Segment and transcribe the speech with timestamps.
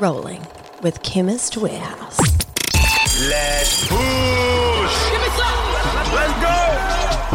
[0.00, 0.46] rolling
[0.82, 2.18] with Chemist Warehouse.
[3.28, 4.96] Let's push.
[6.16, 6.58] Let's go.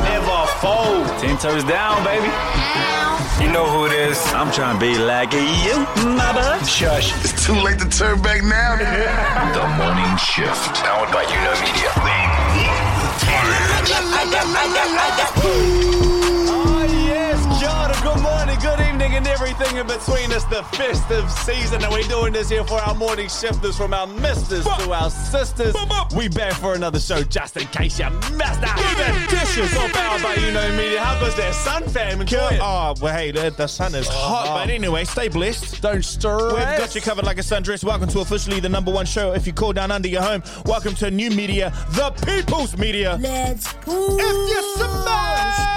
[0.02, 1.06] Never fold.
[1.22, 2.32] Ten toes down, baby.
[3.44, 4.18] You know who it is.
[4.34, 5.78] I'm trying to be like you,
[6.18, 6.58] mother.
[6.66, 7.14] Shush.
[7.24, 8.76] It's too late to turn back now.
[9.54, 10.76] The Morning Shift.
[10.84, 11.54] Powered by Uno
[19.26, 20.32] and everything in between.
[20.32, 24.08] It's the festive season, and we're doing this here for our morning shifters from our
[24.08, 25.76] misters to our sisters.
[26.16, 28.80] We back for another show just in case you missed out.
[28.80, 31.04] Even dishes all powered by You Know Media.
[31.04, 32.22] How goes that sun, fam?
[32.22, 32.60] Enjoy it.
[32.62, 34.66] Oh, well, hey, the, the sun is oh, hot.
[34.66, 35.82] But anyway, stay blessed.
[35.82, 37.84] Don't stir We've got you covered like a sundress.
[37.84, 39.34] Welcome to officially the number one show.
[39.34, 43.18] If you call down under your home, welcome to new media, the People's Media.
[43.22, 44.18] Let's go.
[44.20, 45.75] If you smell,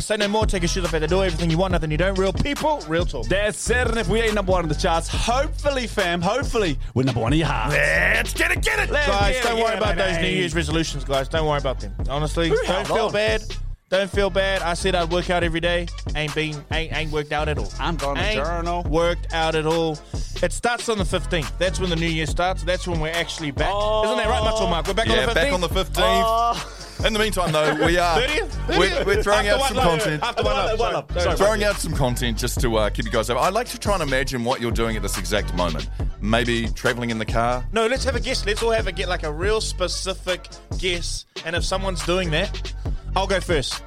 [0.00, 0.46] say no more.
[0.46, 1.24] Take your shoes off at the door.
[1.24, 2.18] Everything you want, nothing you don't.
[2.18, 3.26] Real people, real talk.
[3.26, 7.04] That's it, and if we ain't number one in the charts, hopefully, fam, hopefully, we're
[7.04, 7.70] number one in your heart.
[7.70, 9.34] Let's get it, get it, Let's guys.
[9.34, 10.12] get don't get worry it, about baby.
[10.12, 11.28] those New Year's resolutions, guys.
[11.28, 11.94] Don't worry about them.
[12.08, 13.12] Honestly, don't feel on?
[13.12, 13.42] bad.
[13.90, 14.62] Don't feel bad.
[14.62, 15.88] I said I'd work out every day.
[16.14, 17.72] Ain't been, ain't, ain't worked out at all.
[17.80, 18.84] I'm gonna ain't journal.
[18.84, 19.98] Worked out at all.
[20.42, 21.58] It starts on the 15th.
[21.58, 22.62] That's when the new year starts.
[22.62, 23.70] That's when we're actually back.
[23.72, 24.04] Oh.
[24.04, 24.86] Isn't that right, Macho Mark?
[24.86, 25.34] We're back Yeah, on the 15th.
[25.34, 26.79] back on the 15th.
[27.04, 28.78] In the meantime, though, we are 30th?
[28.78, 30.22] we're, we're throwing After out some love, content.
[30.22, 30.68] After one love.
[30.70, 30.94] One Sorry.
[30.94, 31.10] love.
[31.10, 31.22] Sorry.
[31.22, 31.36] Sorry.
[31.36, 33.40] Throwing out some content just to uh, keep you guys over.
[33.40, 35.88] I'd like to try and imagine what you're doing at this exact moment.
[36.20, 37.64] Maybe traveling in the car.
[37.72, 38.44] No, let's have a guess.
[38.44, 41.24] Let's all have a get like a real specific guess.
[41.44, 42.72] And if someone's doing that,
[43.16, 43.82] I'll go first.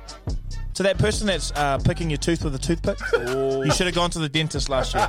[0.76, 4.10] To that person that's uh, picking your tooth with a toothpick, you should have gone
[4.10, 5.08] to the dentist last year.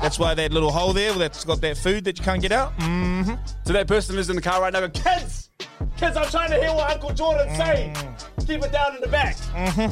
[0.00, 2.74] That's why that little hole there that's got that food that you can't get out.
[2.78, 3.38] Mm.
[3.64, 5.50] To that person who's in the car right now, go, kids,
[5.96, 7.96] kids, I'm trying to hear what Uncle Jordan's saying.
[8.46, 9.36] Keep it down in the back.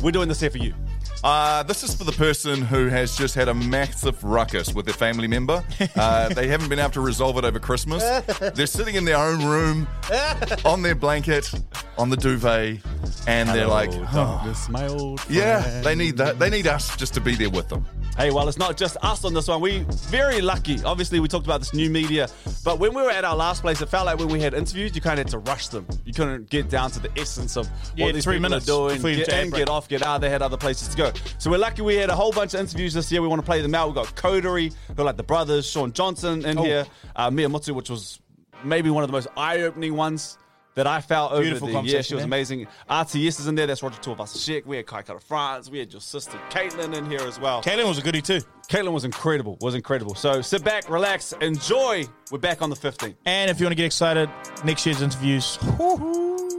[0.03, 0.75] We're doing this here for you.
[1.23, 4.95] Uh, this is for the person who has just had a massive ruckus with their
[4.95, 5.63] family member.
[5.97, 8.03] Uh, they haven't been able to resolve it over Christmas.
[8.55, 9.87] They're sitting in their own room,
[10.65, 11.53] on their blanket,
[11.99, 12.79] on the duvet,
[13.27, 16.39] and they're like, oh, This my old yeah, they need that.
[16.39, 17.85] They need us just to be there with them.
[18.21, 19.63] Hey, well, it's not just us on this one.
[19.63, 19.79] We
[20.11, 20.79] very lucky.
[20.85, 22.29] Obviously, we talked about this new media,
[22.63, 24.95] but when we were at our last place, it felt like when we had interviews,
[24.95, 25.87] you kind of had to rush them.
[26.05, 27.67] You couldn't get down to the essence of
[27.97, 29.01] Yeah, what these three people minutes are doing.
[29.17, 29.61] Get take a in, break.
[29.63, 30.21] get off, get out.
[30.21, 31.13] They had other places to go.
[31.39, 33.23] So we're lucky we had a whole bunch of interviews this year.
[33.23, 33.89] We want to play them out.
[33.89, 36.63] We got Coterie, who are like the brothers, Shaun Johnson in Oh.
[36.63, 38.21] here, uh, Mea Motu, which was
[38.63, 40.37] maybe one of the most eye-opening ones.
[40.81, 42.67] That I felt over Beautiful the conversation, She was amazing.
[42.89, 43.67] RTS is in there.
[43.67, 44.65] That's Roger Tuivasa Sheck.
[44.65, 45.69] We had Kai Kara France.
[45.69, 47.63] We had your sister Katelyn in here as well.
[47.63, 48.41] Katelyn was a goodie too.
[48.71, 49.59] Katelyn was incredible.
[49.61, 50.15] Was incredible.
[50.15, 52.07] So sit back, relax, enjoy.
[52.31, 53.15] We're back on the 15th.
[53.27, 54.31] And if you want to get excited,
[54.65, 55.59] next year's interviews,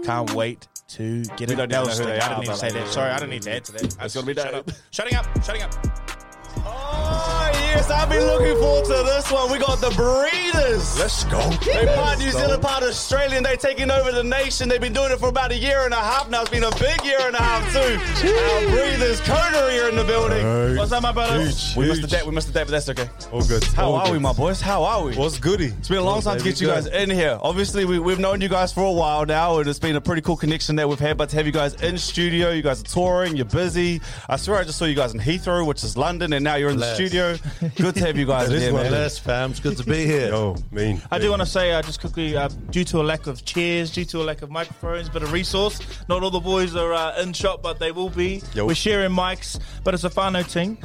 [0.05, 1.55] can't wait to get it.
[1.55, 2.87] don't That was know who the- they I didn't even but say that.
[2.89, 3.83] Sorry, I didn't need to add to that.
[4.03, 4.67] It's gonna be Shut dope.
[4.69, 4.75] up.
[4.91, 5.43] Shutting up.
[5.43, 5.73] Shutting up.
[6.63, 7.41] Oh,
[7.71, 9.51] yes, I've been looking forward to this one.
[9.51, 10.99] We got the Breeders.
[10.99, 11.39] Let's go.
[11.65, 13.43] They part New Zealand, part Australian.
[13.43, 14.69] They taking over the nation.
[14.69, 16.41] They've been doing it for about a year and a half now.
[16.41, 17.79] It's been a big year and a half too.
[18.27, 20.77] Our Breeders, Coterie are in the building.
[20.77, 21.39] What's up, my brother?
[21.77, 22.25] We missed the date.
[22.25, 23.09] We missed the date, but that's okay.
[23.31, 23.63] All good.
[23.63, 24.13] How All are good.
[24.13, 24.61] we, my boys?
[24.61, 25.15] How are we?
[25.15, 25.67] What's goody?
[25.67, 26.73] It's been a long time to get you go.
[26.75, 27.39] guys in here.
[27.41, 30.21] Obviously, we, we've known you guys for a while now, and it's been a pretty
[30.21, 31.17] cool connection that we've had.
[31.17, 34.01] But to have you guys in studio, you guys are touring, you're busy.
[34.29, 36.69] I swear I just saw you guys in Heathrow, which is London, and now you're
[36.69, 37.37] in the studio.
[37.75, 38.85] Good to have you guys It in is here, what man.
[38.88, 39.51] it Bless, fam.
[39.51, 40.29] It's good to be here.
[40.29, 41.01] Yo, mean.
[41.11, 43.91] I do want to say, uh, just quickly, uh, due to a lack of chairs,
[43.91, 45.79] due to a lack of microphones, but a resource.
[46.09, 48.41] Not all the boys are uh, in shop, but they will be.
[48.55, 48.66] Yo.
[48.66, 50.77] We're sharing mics, but it's a Fano team.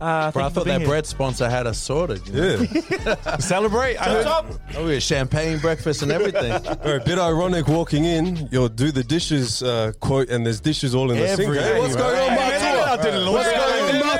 [0.00, 0.88] Uh, Bro, I thank you for thought being that here.
[0.88, 2.26] bread sponsor had us sorted.
[2.26, 2.66] you know?
[2.90, 3.36] Yeah.
[3.38, 3.96] Celebrate.
[3.96, 4.46] I heard- up?
[4.76, 6.50] Oh, we had champagne breakfast and everything.
[6.82, 8.48] Bro, a bit ironic walking in.
[8.50, 11.48] You'll do the dishes uh, quote, and there's dishes all in the sink.
[11.48, 12.02] Every Hey, what's bro.
[12.10, 12.84] going on, Hey, my man, tour?
[12.84, 13.63] I didn't What's going on, my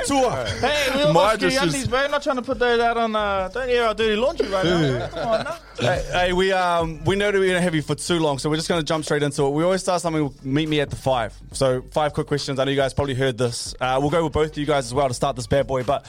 [0.05, 0.31] tour?
[0.45, 2.07] Hey, we all My wash your dishes- undies, bro.
[2.07, 3.15] Not trying to put that out on.
[3.15, 5.07] Uh, don't air our dirty laundry right now.
[5.07, 5.57] Come on, now.
[5.79, 8.49] hey, hey, we um we know that we're gonna have you for too long, so
[8.49, 9.49] we're just gonna jump straight into it.
[9.51, 10.23] We always start something.
[10.23, 11.33] with Meet me at the five.
[11.51, 12.59] So five quick questions.
[12.59, 13.73] I know you guys probably heard this.
[13.81, 15.83] Uh, we'll go with both of you guys as well to start this bad boy.
[15.83, 16.05] But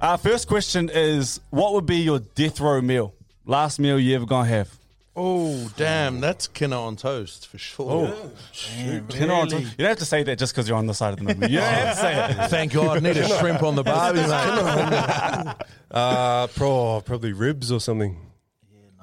[0.00, 3.14] our first question is, what would be your death row meal?
[3.44, 4.68] Last meal you ever gonna have?
[5.16, 6.20] Oh, damn.
[6.20, 7.86] That's kina on toast for sure.
[8.12, 8.30] Oh,
[8.76, 11.52] You don't have to say that just because you're on the side of the movie.
[11.52, 12.48] You don't have to say it.
[12.50, 13.02] Thank God.
[13.02, 15.66] Need a shrimp on the barbie, mate.
[15.88, 18.18] Uh, pro, probably ribs or something.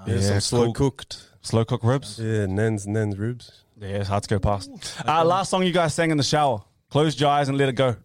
[0.06, 0.74] Yeah, some slow cool.
[0.74, 1.28] cooked.
[1.42, 2.20] Slow cooked ribs.
[2.20, 3.64] Yeah, Nan's Nan's ribs.
[3.80, 4.70] Yeah, it's hard to go past.
[5.08, 6.62] Uh, last song you guys sang in the shower.
[6.92, 7.96] Close your eyes and let it go.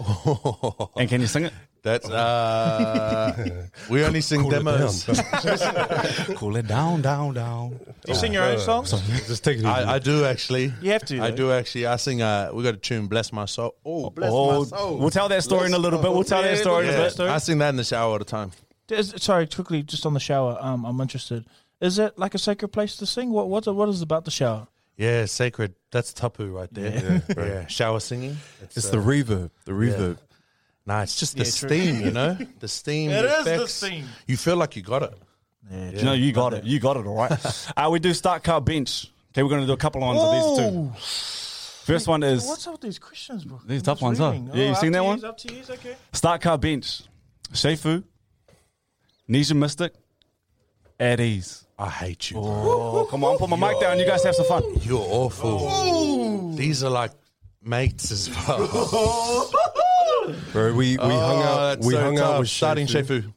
[0.96, 1.52] and can you sing it?
[1.82, 5.04] That's uh, we only sing Cool it demos.
[5.04, 5.16] down.
[6.36, 7.70] Cool it down, down, down.
[8.04, 8.90] Do you sing your own songs?
[9.26, 9.64] Just take it.
[9.64, 10.72] I, I do actually.
[10.82, 11.86] You have to, I do actually.
[11.86, 12.20] I sing.
[12.22, 14.98] Uh, we got a tune, "Bless My Soul." Oh, bless Oh, my soul.
[14.98, 16.10] we'll tell that story in a little bit.
[16.12, 17.20] We'll tell that story in a Yeah, bit.
[17.20, 18.52] I sing that in the shower all the time.
[18.90, 20.58] Is, sorry, quickly, just on the shower.
[20.60, 21.46] Um, I'm interested.
[21.80, 23.30] Is it like a sacred place to sing?
[23.30, 24.66] What what what is it about the shower?
[24.96, 25.74] Yeah, sacred.
[25.92, 27.22] That's tapu right there.
[27.36, 28.36] Yeah, shower singing.
[28.60, 29.50] It's uh, the reverb.
[29.64, 30.18] The reverb.
[30.86, 31.68] Nah, it's just the Yeah, true.
[31.68, 32.38] steam, you know?
[32.60, 33.10] The steam.
[33.10, 33.72] It the is the effects.
[33.74, 34.04] steam.
[34.26, 35.14] You feel like you got it.
[35.70, 36.64] You know, you got it.
[36.70, 37.72] You got it, all right.
[37.76, 39.06] uh, we do start car bench.
[39.32, 40.90] Okay, we're going to do a couple ones of these two.
[41.92, 43.60] First one is What's up with these questions, bro?
[43.66, 44.32] These tough just ones, huh?
[44.54, 45.24] Yeah, you up seen that yous, one?
[45.24, 45.96] Up to you, okay.
[46.12, 47.02] start car bench.
[47.52, 48.02] Shefu,
[49.28, 49.90] Nesian Mystik,
[50.98, 51.64] at ease.
[51.78, 52.36] I hate you.
[52.38, 53.98] Oh, come on, put my mic down.
[53.98, 54.62] You guys have some fun.
[54.82, 56.52] You're awful.
[56.54, 57.12] These are like
[57.62, 59.50] mates as well.
[60.52, 61.78] Bro, we, we hung Oh, out.
[61.80, 62.34] We so hung tough.
[62.34, 63.32] out with starting Shefu.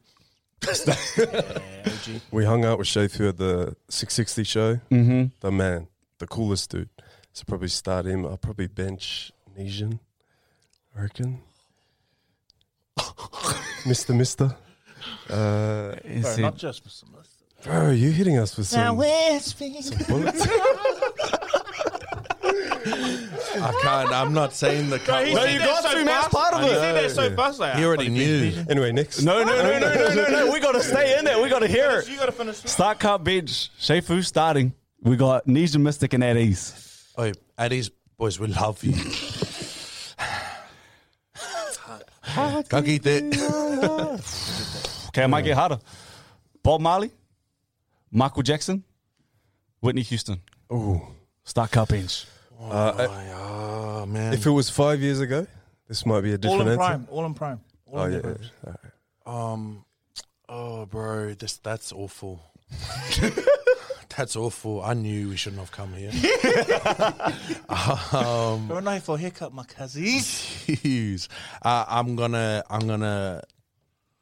[0.61, 2.21] Shefu.
[2.31, 4.75] We hung out with Shefu at the 660 show.
[4.91, 5.25] Mm-hmm.
[5.39, 5.87] The man,
[6.19, 6.89] the coolest dude.
[7.33, 8.25] So probably start him.
[8.25, 9.99] I'll probably bench Nesian.
[10.97, 11.41] I reckon.
[13.85, 14.55] Mister, Mister.
[15.29, 16.91] Uh, Bro, not just Mr.
[17.05, 17.37] Smith.
[17.63, 18.97] bro, you hitting us with some,
[19.35, 20.45] it's some bullets.
[22.55, 24.11] I can't.
[24.11, 25.27] I'm not saying the cut.
[25.27, 26.05] No, you got to, man.
[26.05, 26.75] That's part of You it.
[26.75, 28.51] said that so fast, like, He already knew.
[28.69, 29.21] anyway, next.
[29.21, 30.51] No, no, no, no, no, no, no.
[30.51, 31.41] We got to stay in there.
[31.41, 32.09] We got to hear it.
[32.09, 32.57] You got to finish.
[32.57, 33.69] Start car bench.
[33.79, 34.73] Shefu starting.
[35.01, 36.37] We got Nesian Mystik and at.
[37.17, 38.93] Oh, Adeaze, boys, we love you.
[42.69, 44.21] Can't eat that.
[45.09, 45.79] Okay, I might get harder.
[46.63, 47.11] Bob Marley,
[48.11, 48.83] Michael Jackson,
[49.81, 50.41] Whitney Houston.
[50.71, 51.01] Ooh.
[51.43, 52.25] Start car bench.
[52.71, 54.33] Uh, oh, uh, ah, man.
[54.33, 55.45] If it was five years ago,
[55.87, 57.05] this might be a different All different in answer.
[57.05, 57.07] prime.
[57.17, 57.61] All in prime.
[57.87, 58.19] All Oh in yeah.
[58.21, 58.77] prime.
[59.25, 59.85] Um,
[60.49, 62.41] oh, bro, this that's awful.
[64.17, 64.81] that's awful.
[64.81, 66.11] I knew we shouldn't have come here.
[68.67, 70.25] Going out for a haircut, my cousins.
[70.67, 71.27] Jeez.
[71.61, 73.41] Uh, I'm gonna, I'm gonna,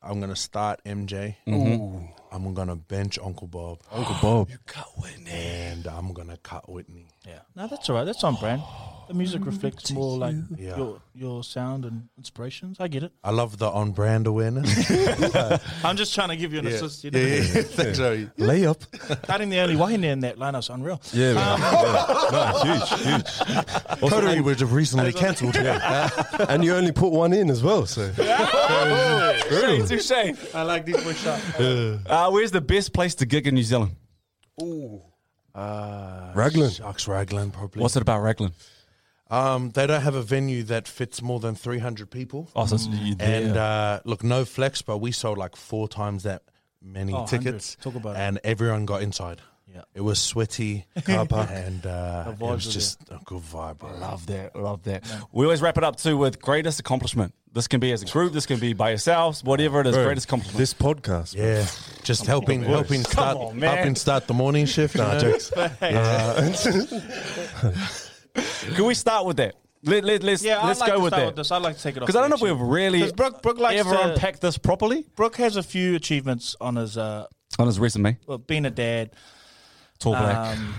[0.01, 1.35] I'm gonna start MJ.
[1.47, 1.81] Mm-hmm.
[1.81, 2.07] Ooh.
[2.31, 3.81] I'm gonna bench Uncle Bob.
[3.91, 4.49] Uncle Bob.
[4.51, 7.07] You cut Whitney, and I'm gonna cut Whitney.
[7.27, 7.39] Yeah.
[7.55, 8.05] No, that's all right.
[8.05, 8.61] That's on brand.
[9.11, 10.77] The music reflects more like Yeah.
[10.77, 12.77] your your sound and inspirations.
[12.79, 13.11] I get it.
[13.25, 14.89] I love the on-brand awareness.
[15.83, 17.03] I'm just trying to give you an assist.
[17.03, 17.19] You know?
[17.19, 17.61] yeah, yeah, yeah.
[17.63, 18.27] Thanks, Joey.
[18.37, 18.79] Layup.
[19.27, 21.01] Cutting the only wine in that lineup's unreal.
[21.11, 21.59] Yeah, man.
[21.59, 22.29] yeah.
[22.31, 23.37] No, huge, huge.
[24.09, 25.57] Totally, was recently cancelled.
[25.57, 28.09] And you only put one in as well, so.
[28.13, 30.55] Touche, touche.
[30.55, 31.41] I like these boys shot.
[31.59, 33.91] Uh, where's the best place to gig in New Zealand?
[35.53, 36.69] Raglan.
[36.71, 37.81] Sharks Raglan, probably.
[37.81, 38.53] What's it about Raglan?
[39.31, 42.49] Um, they don't have a venue that fits more than 300 people.
[42.55, 46.23] Oh, so it's- you And uh, look, no flex, but we sold like four times
[46.23, 46.43] that
[46.81, 47.77] many Oh, tickets.
[47.81, 47.83] 100.
[47.83, 48.19] Talk about it.
[48.19, 49.39] and everyone got inside.
[49.73, 49.83] Yeah.
[49.95, 51.31] It was sweaty, and
[51.85, 53.77] uh, it was were just a good vibe.
[53.77, 53.91] Bro.
[53.99, 54.53] Love that.
[54.53, 55.05] Love that.
[55.31, 57.33] We always wrap it up too with greatest accomplishment.
[57.53, 58.33] This can be as a group.
[58.33, 59.45] This can be by yourselves.
[59.45, 60.57] Whatever it is, Bro, greatest accomplishment.
[60.57, 61.37] This podcast.
[61.37, 61.45] bro.
[61.45, 61.65] Yeah,
[62.03, 63.77] just helping, helping start, on, man.
[63.77, 64.97] helping start the morning shift.
[64.97, 65.39] Nah, you
[65.91, 66.53] know?
[68.35, 68.63] jokes.
[68.75, 69.55] Can we start with that?
[69.83, 71.25] Let, let, let's Yeah, let's I'd like go to with start that.
[71.27, 71.51] with this.
[71.51, 72.07] I'd like to take it off.
[72.07, 74.57] Because I don't know if we've really 'Cause Brooke- Brooke likes ever to- unpacked this
[74.57, 77.25] properly Brooke has a few achievements on his uh,
[77.57, 78.17] on his resume.
[78.27, 79.11] well, being a dad.
[79.99, 80.57] Tall black.
[80.57, 80.73] Um,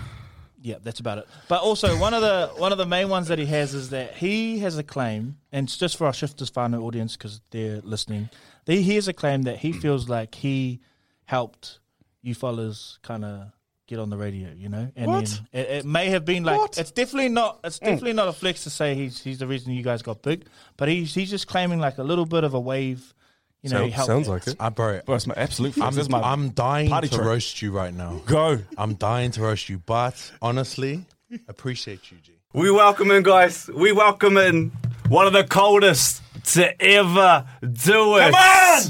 [0.61, 1.27] yeah, that's about it.
[1.49, 4.15] But also one of the one of the main ones that he has is that
[4.15, 8.29] he has a claim, and it's just for our shifters whānau audience because they're listening.
[8.65, 10.79] He, he has a claim that he feels like he
[11.25, 11.79] helped
[12.21, 13.51] you fellas kind of
[13.87, 14.91] get on the radio, you know.
[14.95, 15.25] And What?
[15.51, 16.77] then it, it may have been like What?
[16.77, 17.85] it's definitely not it's mm.
[17.85, 20.45] definitely not a flex to say he's he's the reason you guys got big,
[20.77, 23.13] but he's he's just claiming like a little bit of a wave.
[23.61, 24.55] You know, So- he sounds like it.
[24.59, 25.77] I bro, Bro, it's my absolute.
[25.81, 27.21] I'm, This is my I'm dying to trick.
[27.21, 28.21] roast you right now.
[28.25, 28.59] go.
[28.77, 31.05] I'm dying to roast you, but honestly,
[31.47, 32.33] appreciate you, G.
[32.53, 33.69] We welcome in, guys.
[33.73, 34.71] We welcome in
[35.07, 36.21] one of the coldest
[36.53, 38.31] to ever do it.
[38.31, 38.81] Come on!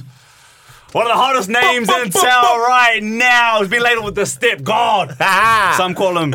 [0.93, 3.59] One of the hottest names in town right now.
[3.59, 5.17] He's been labeled with the step god.
[5.75, 6.31] Some call him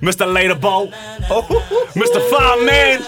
[0.00, 0.32] Mr.
[0.32, 0.92] Later Bolt.
[0.92, 2.30] Mr.
[2.30, 3.02] Farm Man.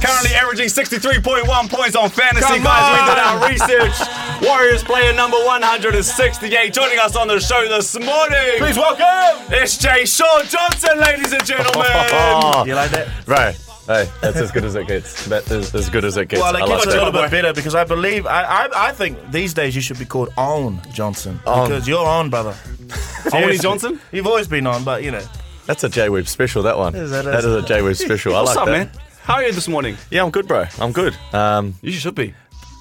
[0.00, 3.00] Currently averaging 63.1 points on fantasy, Come guys.
[3.00, 4.08] We did our research.
[4.40, 8.56] Warriors player number 168 joining us on the show this morning.
[8.56, 11.86] Please welcome SJ Shaun Johnson, ladies and gentlemen.
[12.66, 13.08] You like that?
[13.26, 13.69] Right.
[13.90, 15.26] Hey, that's as good as it gets.
[15.26, 16.40] That is as good as it gets.
[16.40, 18.92] Well, I it love gets a little bit better because I believe I, I I
[18.92, 22.54] think these days you should be called On Johnson because you're on, brother.
[23.32, 23.58] Only Seriously.
[23.58, 24.00] Johnson?
[24.12, 25.24] You've always been on, but you know.
[25.66, 26.62] That's a J Web special.
[26.62, 26.94] That one.
[26.94, 28.36] Is that that a- is a J Web special.
[28.36, 28.72] I What's like up, that.
[28.72, 28.90] man?
[29.24, 29.96] How are you this morning?
[30.10, 30.66] Yeah, I'm good, bro.
[30.80, 31.16] I'm good.
[31.32, 32.32] Um, You should be.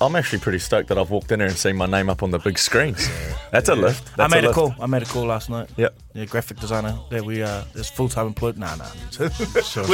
[0.02, 2.32] I'm actually pretty stoked that I've walked in here and seen my name up on
[2.32, 3.10] the big screens.
[3.52, 4.18] That's a lift.
[4.18, 4.56] I made a, lift.
[4.56, 4.74] call.
[4.80, 5.70] I made a call last night.
[5.76, 5.94] Yep.
[6.14, 8.58] Yeah, graphic designer that we uh is full time employed.
[8.58, 8.86] Nah, nah.
[9.20, 9.28] we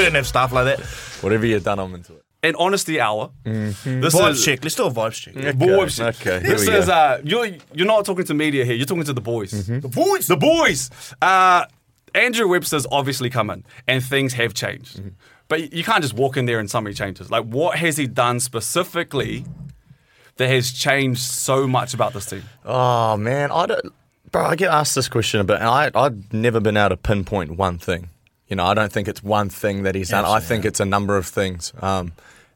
[0.04, 0.86] didn't have staff like that.
[1.24, 2.24] Whatever you've done, I'm into it.
[2.44, 3.32] an honesty hour.
[3.46, 4.02] Mm-hmm.
[4.02, 4.64] This Vibes is check.
[4.64, 5.34] Let's do a vibes check.
[5.34, 6.16] Vibes check.
[6.22, 6.92] Okay, here This we is go.
[6.94, 8.76] uh, you're you're not talking to media here.
[8.76, 9.54] You're talking to the boys.
[9.54, 9.80] Mm-hmm.
[9.80, 10.28] The boys.
[10.28, 10.92] The boys.
[11.20, 11.66] Uh,
[12.14, 14.98] Andrew Webster's obviously come in, and things have changed.
[15.00, 15.10] Mm-hmm.
[15.48, 17.30] But you can't just walk in there and something changes.
[17.30, 19.46] Like, what has he done specifically
[20.38, 22.44] that has changed so much about this team?
[22.66, 23.94] Oh man, I don't,
[24.32, 24.46] bro.
[24.46, 27.52] I get asked this question a bit, and I I've never been able to pinpoint
[27.58, 28.10] one thing.
[28.48, 30.24] You know, I don't think it's one thing that he's done.
[30.26, 31.74] I think it's a number of things.
[31.82, 32.12] Um,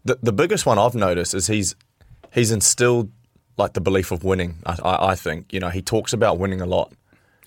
[0.05, 1.75] the the biggest one I've noticed is he's
[2.33, 3.12] he's instilled
[3.57, 4.57] like the belief of winning.
[4.65, 6.93] I, I, I think you know he talks about winning a lot.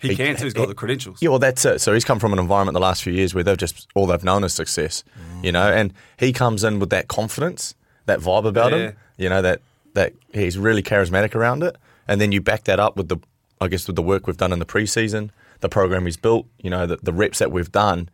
[0.00, 1.18] He, He- can, so he's got he- the credentials.
[1.22, 1.80] Yeah, well, that's it.
[1.80, 4.24] So he's come from an environment the last few years where they've just all they've
[4.24, 5.04] known is success,
[5.42, 5.70] you know.
[5.72, 7.74] And he comes in with that confidence,
[8.06, 8.78] that vibe about Yeah.
[8.78, 9.60] him, you know that
[9.94, 11.76] that he's really charismatic around it.
[12.08, 13.18] And then you back that up with the,
[13.60, 15.30] I guess, with the work we've done in the preseason,
[15.60, 18.08] the program he's built, you know, the, the reps that we've done.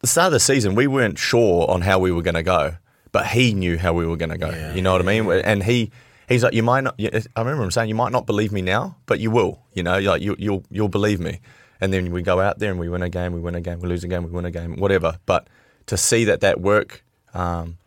[0.00, 2.76] The start of the season, we weren't sure on how we were going to go,
[3.10, 4.72] but he knew how we were going to go.
[4.74, 5.30] you know what I mean?
[5.30, 5.90] And he.
[6.28, 6.94] He's like, you might not.
[7.00, 9.62] I remember him saying, you might not believe me now, but you will.
[9.72, 11.40] You know, like you, you'll you'll believe me.
[11.80, 13.80] And then we go out there and we win a game, we win a game,
[13.80, 15.18] we lose a game, we win a game, whatever.
[15.24, 15.48] But
[15.86, 17.02] to see that that work
[17.34, 17.78] um,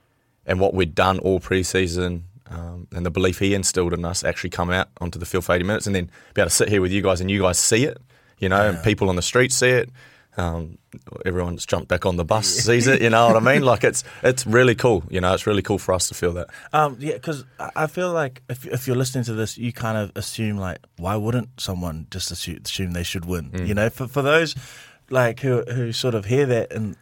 [0.46, 4.50] and what we'd done all preseason um, and the belief he instilled in us actually
[4.50, 6.81] come out onto the field for 80 minutes and then be able to sit here
[6.81, 7.98] with you guys and you guys see it,
[8.39, 9.89] you know, and people on the street see it.
[10.38, 10.77] Um,
[11.25, 13.63] everyone that's jumped back on the bus sees it, you know what I mean?
[13.63, 16.48] Like it's it's really cool, you know, it's really cool for us to feel that.
[16.72, 17.43] Um, yeah, because
[17.75, 21.17] I feel like if if you're listening to this, you kind of assume like, why
[21.17, 23.51] wouldn't someone just assume, assume they should win?
[23.51, 23.67] Mm.
[23.67, 24.55] You know, for for those
[25.10, 26.96] like who who sort of hear that and.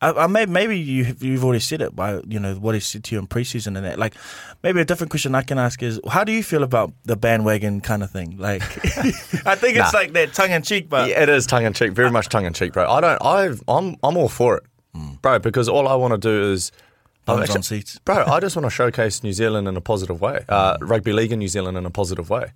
[0.00, 3.02] I, I may, maybe you you've already said it by you know what he said
[3.04, 4.14] to you in preseason and that like
[4.62, 7.80] maybe a different question I can ask is how do you feel about the bandwagon
[7.80, 8.62] kind of thing like
[9.46, 9.98] I think it's Nah.
[9.98, 12.44] like that tongue in cheek but Yeah, it is tongue in cheek, very much tongue
[12.46, 12.88] in cheek, bro.
[12.90, 13.18] I don't.
[13.22, 14.64] I I'm I'm all for it,
[15.22, 16.70] bro, because all I want to do is.
[17.26, 17.98] Actually- on seats.
[18.06, 18.24] bro.
[18.24, 21.38] I just want to showcase New Zealand in a positive way, uh, rugby league in
[21.40, 22.52] New Zealand in a positive way,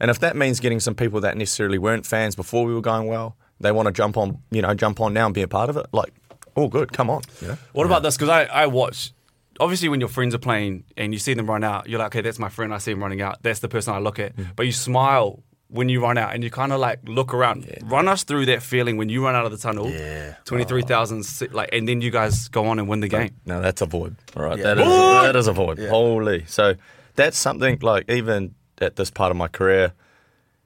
[0.00, 3.06] and if that means getting some people that necessarily weren't fans before we were going
[3.06, 5.68] well, they want to jump on, you know, jump on now and be a part
[5.68, 5.84] of it.
[5.92, 6.14] Like,
[6.54, 7.58] all good, come on, you know.
[7.72, 8.16] What about this?
[8.16, 9.12] Because I, I watch.
[9.60, 12.22] Obviously, when your friends are playing and you see them run out, you're like, okay,
[12.22, 12.74] that's my friend.
[12.74, 13.42] I see him running out.
[13.42, 14.32] That's the person I look at.
[14.56, 15.44] But you smile
[15.74, 17.66] when you run out and you kind of like look around.
[17.84, 19.90] Run us through that feeling when you run out of the tunnel.
[19.90, 20.34] Yeah.
[20.44, 23.34] 23,000, si- like, and then you guys go on and win the game.
[23.44, 24.14] No, that's a void.
[24.36, 25.80] All right, that is that is a void.
[25.80, 26.74] Holy, so
[27.16, 29.92] that's something like even at this part of my career,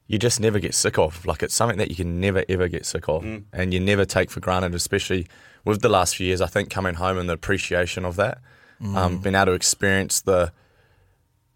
[0.09, 1.25] you just never get sick of.
[1.25, 3.45] Like it's something that you can never ever get sick of, mm.
[3.53, 4.75] and you never take for granted.
[4.75, 5.27] Especially
[5.65, 8.39] with the last few years, I think coming home and the appreciation of that,
[8.97, 10.53] um, being able to experience the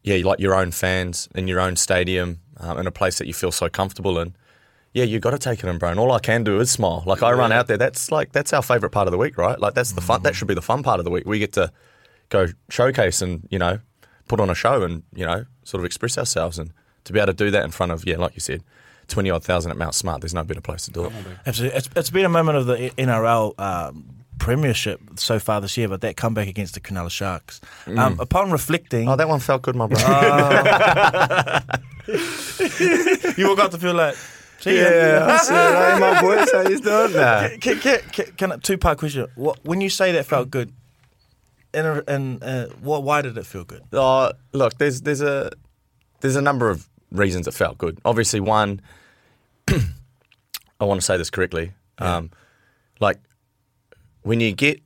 [0.03, 3.35] yeah, like your own fans in your own stadium um, in a place that you
[3.35, 4.35] feel so comfortable in.
[4.93, 5.91] Yeah, you got to take it in, bro.
[5.91, 7.03] And all I can do is smile.
[7.07, 7.79] Like I run out there.
[7.79, 9.59] That's like that's our favorite part of the week, right?
[9.59, 10.23] Like that's the fun.
[10.23, 11.25] That should be the fun part of the week.
[11.25, 11.73] We get to
[12.29, 13.79] go showcase and you know
[14.29, 16.73] put on a show and you know sort of express ourselves and
[17.05, 18.63] to be able to do that in front of yeah, like you said,
[19.09, 20.21] twenty odd thousand at Mount Smart.
[20.21, 21.13] There's no better place to do it.
[21.47, 21.79] Absolutely.
[21.79, 26.01] It's, it's been a moment of the NRL um, premiership so far this year, but
[26.01, 27.61] that comeback against the Cronulla Sharks.
[27.87, 29.99] Um, upon reflecting, Oh, that one felt good, my bro.
[33.37, 34.17] you all got to feel like,
[34.59, 37.13] see yeah, I said, hey, my boys, how you doing?
[37.13, 37.49] Nah.
[37.61, 39.29] Can, can, can, can, two part question.
[39.37, 40.73] What, when you say that felt good,
[41.73, 43.83] in a, in, uh, what, why did it feel good?
[43.93, 45.53] Uh, look, there's there's a
[46.21, 47.99] there's a number of reasons it felt good.
[48.05, 48.81] Obviously, one,
[50.81, 51.73] I want to say this correctly.
[51.99, 52.31] Um,
[53.01, 53.19] like
[54.23, 54.81] when you get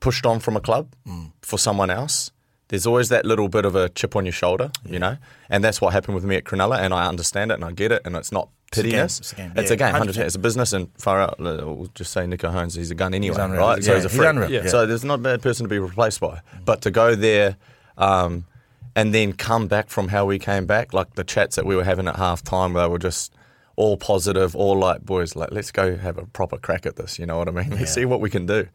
[0.00, 0.94] pushed on from a club
[1.42, 2.30] for someone else,
[2.68, 5.16] there's always that little bit of a chip on your shoulder, you know,
[5.50, 7.92] and that's what happened with me at Cronulla, and I understand it and I get
[7.92, 8.94] it, and it's not a game.
[9.04, 9.52] It's a game.
[9.54, 9.94] It's Yeah, a game.
[9.94, 10.14] 100%.
[10.14, 10.18] 100%.
[10.18, 11.38] It's a business, and far out.
[11.40, 12.74] uh, We'll just say Nico Holmes.
[12.74, 13.76] He's a gun anyway, right?
[13.78, 14.50] Yeah, so he's a he's freak.
[14.50, 14.66] Yeah.
[14.66, 16.40] So there's not a bad person to be replaced by.
[16.64, 17.56] But to go there
[17.98, 18.46] um,
[18.96, 21.84] and then come back from how we came back, like the chats that we were
[21.84, 23.34] having at half time, they were just
[23.76, 27.18] all positive, all like, boys, like, let's go have a proper crack at this.
[27.18, 27.70] You know what I mean?
[27.78, 28.68] Let's see what we can do.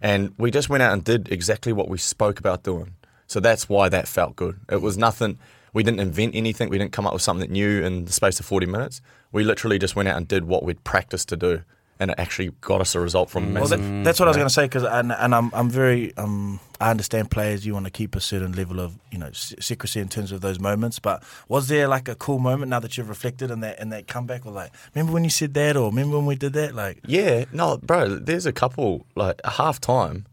[0.00, 2.94] And we just went out and did exactly what we spoke about doing.
[3.26, 4.60] So that's why that felt good.
[4.70, 5.38] It was nothing.
[5.72, 6.68] We didn't invent anything.
[6.68, 9.00] We didn't come up with something new in the space of 40 minutes.
[9.32, 11.62] We literally just went out and did what we'd practiced to do.
[12.00, 14.48] And it actually got us a result from Well, that, that's what I was going
[14.48, 17.64] to say because, and, and I'm, I'm very, um, I understand players.
[17.64, 20.58] You want to keep a certain level of, you know, secrecy in terms of those
[20.58, 20.98] moments.
[20.98, 24.08] But was there like a cool moment now that you've reflected in that and that
[24.08, 24.44] comeback?
[24.44, 26.74] Or like, remember when you said that, or remember when we did that?
[26.74, 28.18] Like, Yeah, no, bro.
[28.18, 30.26] There's a couple like half time.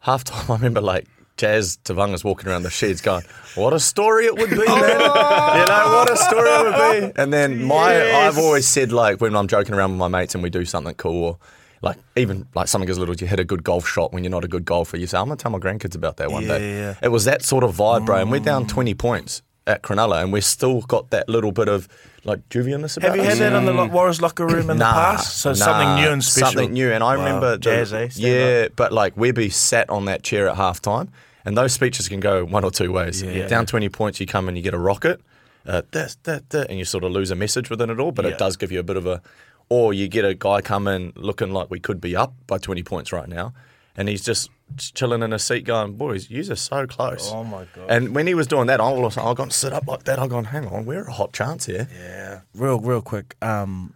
[0.00, 1.06] Half time, I remember like
[1.42, 3.24] Jazz Tevaga's walking around the sheds, going,
[3.56, 4.66] "What a story it would be, man!
[5.58, 7.88] you know what a story it would be." And then my,
[8.26, 10.94] I've always said like when I'm joking around with my mates and we do something
[10.94, 11.38] cool, or
[11.82, 14.30] Like even like something as little as you hit a good golf shot when you're
[14.30, 14.96] not a good golfer.
[14.96, 16.94] You say, "I'm gonna tell my grandkids about that one Yeah, day." yeah.
[17.02, 18.18] It was that sort of vibe, bro.
[18.18, 21.88] And we're down 20 points at Cronulla, and we've still got that little bit of
[22.24, 23.08] like juviousness about it.
[23.08, 23.38] Have you us.
[23.38, 25.38] had that in the lo- Warriors locker room in Nah, the past?
[25.38, 26.46] So nah, something new and special.
[26.52, 26.92] Something new.
[26.92, 27.24] And I Wow.
[27.24, 28.08] remember the- Jazz, eh?
[28.14, 31.08] Yeah, but like Webby sat on that chair at halftime,
[31.44, 33.22] and those speeches can go one or two ways.
[33.22, 33.46] Yeah.
[33.48, 35.20] Down 20 points, you come and you get a rocket,
[35.66, 38.24] uh, this, that, that, and you sort of lose a message within it all, but
[38.24, 38.32] Yeah.
[38.32, 39.22] it does give you a bit of a.
[39.68, 42.82] Or you get a guy come in looking like we could be up by 20
[42.82, 43.54] points right now,
[43.96, 47.30] and he's just chilling in a seat going, boys, you are so close.
[47.32, 47.86] Oh, my God.
[47.88, 50.18] And when he was doing that, I was I got to sit up like that.
[50.18, 51.88] I gone, hang on, we're a hot chance here.
[51.94, 52.40] Yeah.
[52.54, 53.36] Real, real quick.
[53.40, 53.94] Um,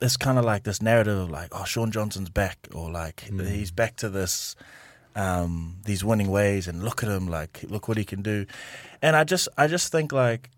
[0.00, 3.70] it's kind of like this narrative of like, oh, Shaun Johnson's back, or like he's
[3.70, 4.56] back to this,
[5.14, 8.46] um, these winning ways, and look at him, like look what he can do.
[9.00, 10.50] And I just, I just think like,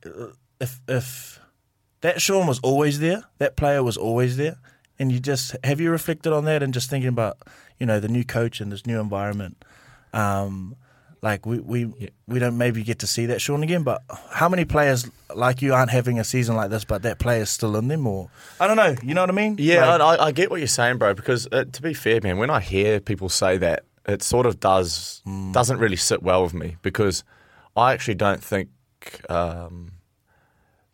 [0.61, 1.40] if if
[2.02, 4.56] that Shaun was always there, that player was always there,
[4.99, 7.38] and you just have you reflected on that and just thinking about,
[7.78, 9.64] you know, the new coach and this new environment.
[10.12, 10.76] Um,
[11.23, 14.66] like we we, we don't maybe get to see that Shaun again, but how many
[14.66, 18.06] players like you aren't having a season like this, but that player's still in them,
[18.06, 18.28] or
[18.61, 18.94] I don't know.
[19.02, 19.56] You know what I mean?
[19.58, 21.14] Yeah, Like- I, I get what you're saying, bro.
[21.14, 24.61] Because uh, to be fair, man, when I hear people say that, it sort of
[24.61, 27.25] does doesn't really sit well with me because
[27.76, 28.68] I actually don't think
[29.30, 29.92] um,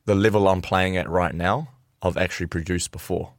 [0.05, 1.69] the level I'm playing at right now
[2.03, 3.33] I've actually produced before.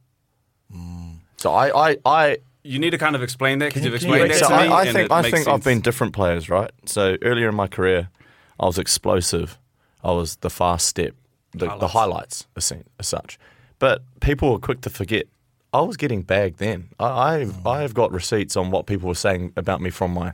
[1.36, 4.08] So I, I, I You need to kind of explain that because you- you've can
[4.08, 4.68] you explained that so to me.
[4.68, 6.70] I, I and think it I makes think I've been different players, right?
[6.86, 8.08] So earlier in my career,
[8.60, 9.58] I was explosive.
[10.04, 11.14] I was the fast step,
[11.52, 13.38] the the highlights as, sen- as such.
[13.78, 15.26] But people were quick to forget.
[15.72, 16.90] I was getting bagged then.
[16.98, 20.32] I, I've I've got receipts on what people were saying about me from my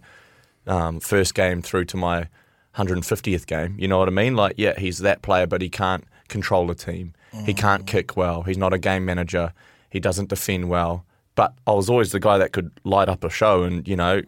[0.67, 2.29] um, first game through to my
[2.77, 3.77] 150th game.
[3.79, 4.37] You know what I mean?
[4.37, 7.15] Like, yeah, he's that player, but he can't control a team.
[7.45, 8.43] He can't kick well.
[8.43, 9.53] He's not a game manager.
[9.91, 11.05] He doesn't defend well.
[11.35, 14.23] But I was always the guy that could light up a show and you know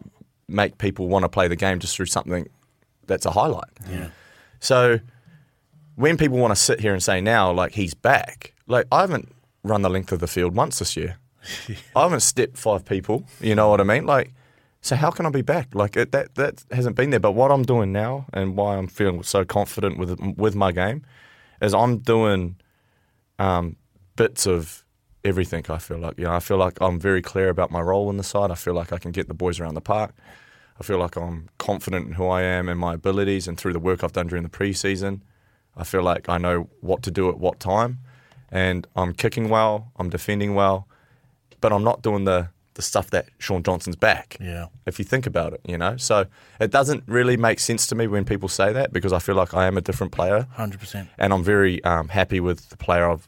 [0.47, 2.47] make people want to play the game just through something
[3.07, 3.69] that's a highlight.
[3.89, 4.09] Yeah.
[4.59, 4.99] So
[5.95, 9.33] when people want to sit here and say now, like he's back, like I haven't
[9.63, 11.17] run the length of the field once this year.
[11.95, 13.25] I haven't stepped five people.
[13.39, 14.05] You know what I mean?
[14.05, 14.33] Like,
[14.81, 15.73] so how can I be back?
[15.75, 17.19] Like it, that that hasn't been there.
[17.19, 21.03] But what I'm doing now, and why I'm feeling so confident with with my game,
[21.61, 22.55] is I'm doing
[23.37, 23.75] um,
[24.15, 24.83] bits of
[25.23, 25.65] everything.
[25.69, 28.17] I feel like you know, I feel like I'm very clear about my role in
[28.17, 28.51] the side.
[28.51, 30.15] I feel like I can get the boys around the park.
[30.79, 33.79] I feel like I'm confident in who I am and my abilities, and through the
[33.79, 35.21] work I've done during the preseason,
[35.77, 37.99] I feel like I know what to do at what time,
[38.51, 40.87] and I'm kicking well, I'm defending well,
[41.61, 44.37] but I'm not doing the the stuff that Shaun Johnson's back.
[44.39, 44.67] Yeah.
[44.85, 46.25] If you think about it, you know, so
[46.59, 49.53] it doesn't really make sense to me when people say that because I feel like
[49.53, 51.09] I am a different player hundred percent.
[51.17, 53.27] and I'm very um, happy with the player I've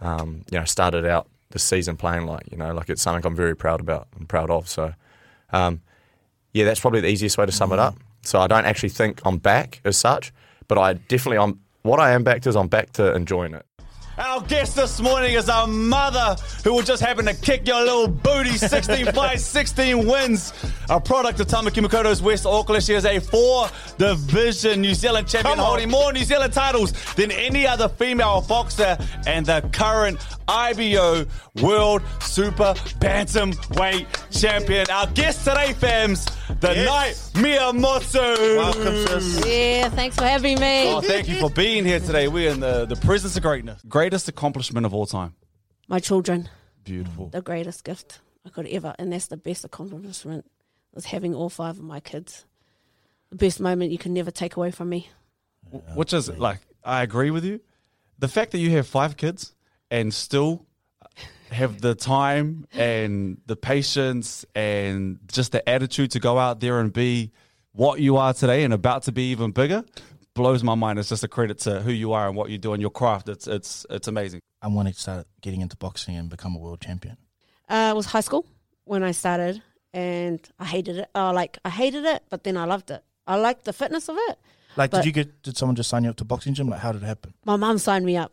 [0.00, 3.36] um, you know started out the season playing like you know like it's something I'm
[3.36, 4.68] very proud about and proud of.
[4.68, 4.94] So
[5.52, 5.80] um,
[6.52, 7.96] yeah, that's probably the easiest way to sum it up.
[8.22, 10.32] So I don't actually think I'm back as such,
[10.68, 13.64] but I definitely I'm what I am back to is I'm back to enjoying it.
[14.20, 18.06] Our guest this morning is our mother who will just happen to kick your little
[18.06, 18.50] booty.
[18.50, 20.52] 16 fights, 16 wins.
[20.90, 22.84] A product of Tāmaki Makaurau's West Auckland.
[22.84, 27.66] She is a four division New Zealand champion, holding more New Zealand titles than any
[27.66, 31.24] other female boxer and the current IBO
[31.62, 34.06] World Super Bantamweight
[34.38, 34.86] champion.
[34.90, 36.26] Our guest today, fams,
[36.60, 37.32] the Yes.
[37.34, 38.18] Night Mea Motu.
[38.18, 39.46] Welcome, sis.
[39.46, 40.92] Yeah, thanks for having me.
[40.92, 42.28] Oh, thank you for being here today.
[42.28, 43.80] We're in the, the presence of greatness.
[44.10, 45.36] Greatest accomplishment of all time.
[45.86, 46.48] My children,
[46.82, 47.28] Beautiful.
[47.28, 50.50] the greatest gift I could ever, and that's the best accomplishment
[50.96, 52.44] is having all five of my kids.
[53.28, 55.10] The best moment you can never take away from me.
[55.94, 57.60] Which is like, I agree with you.
[58.18, 59.54] The fact that you have five kids
[59.92, 60.66] and still
[61.52, 66.92] have the time and the patience and just the attitude to go out there and
[66.92, 67.30] be
[67.70, 69.84] what you are today and about to be even bigger
[70.40, 70.98] blows my mind.
[70.98, 73.28] It's just a credit to who you are and what you do and your craft.
[73.28, 74.40] It's it's it's amazing.
[74.62, 77.16] I wanted to start getting into boxing and become a world champion.
[77.68, 78.46] Uh, it was high school
[78.84, 81.10] when I started, and I hated it.
[81.14, 83.04] Oh, like I hated it, but then I loved it.
[83.26, 84.38] I liked the fitness of it.
[84.76, 85.42] Like, did you get?
[85.42, 86.68] Did someone just sign you up to boxing gym?
[86.68, 87.34] Like, how did it happen?
[87.44, 88.32] My mum signed me up,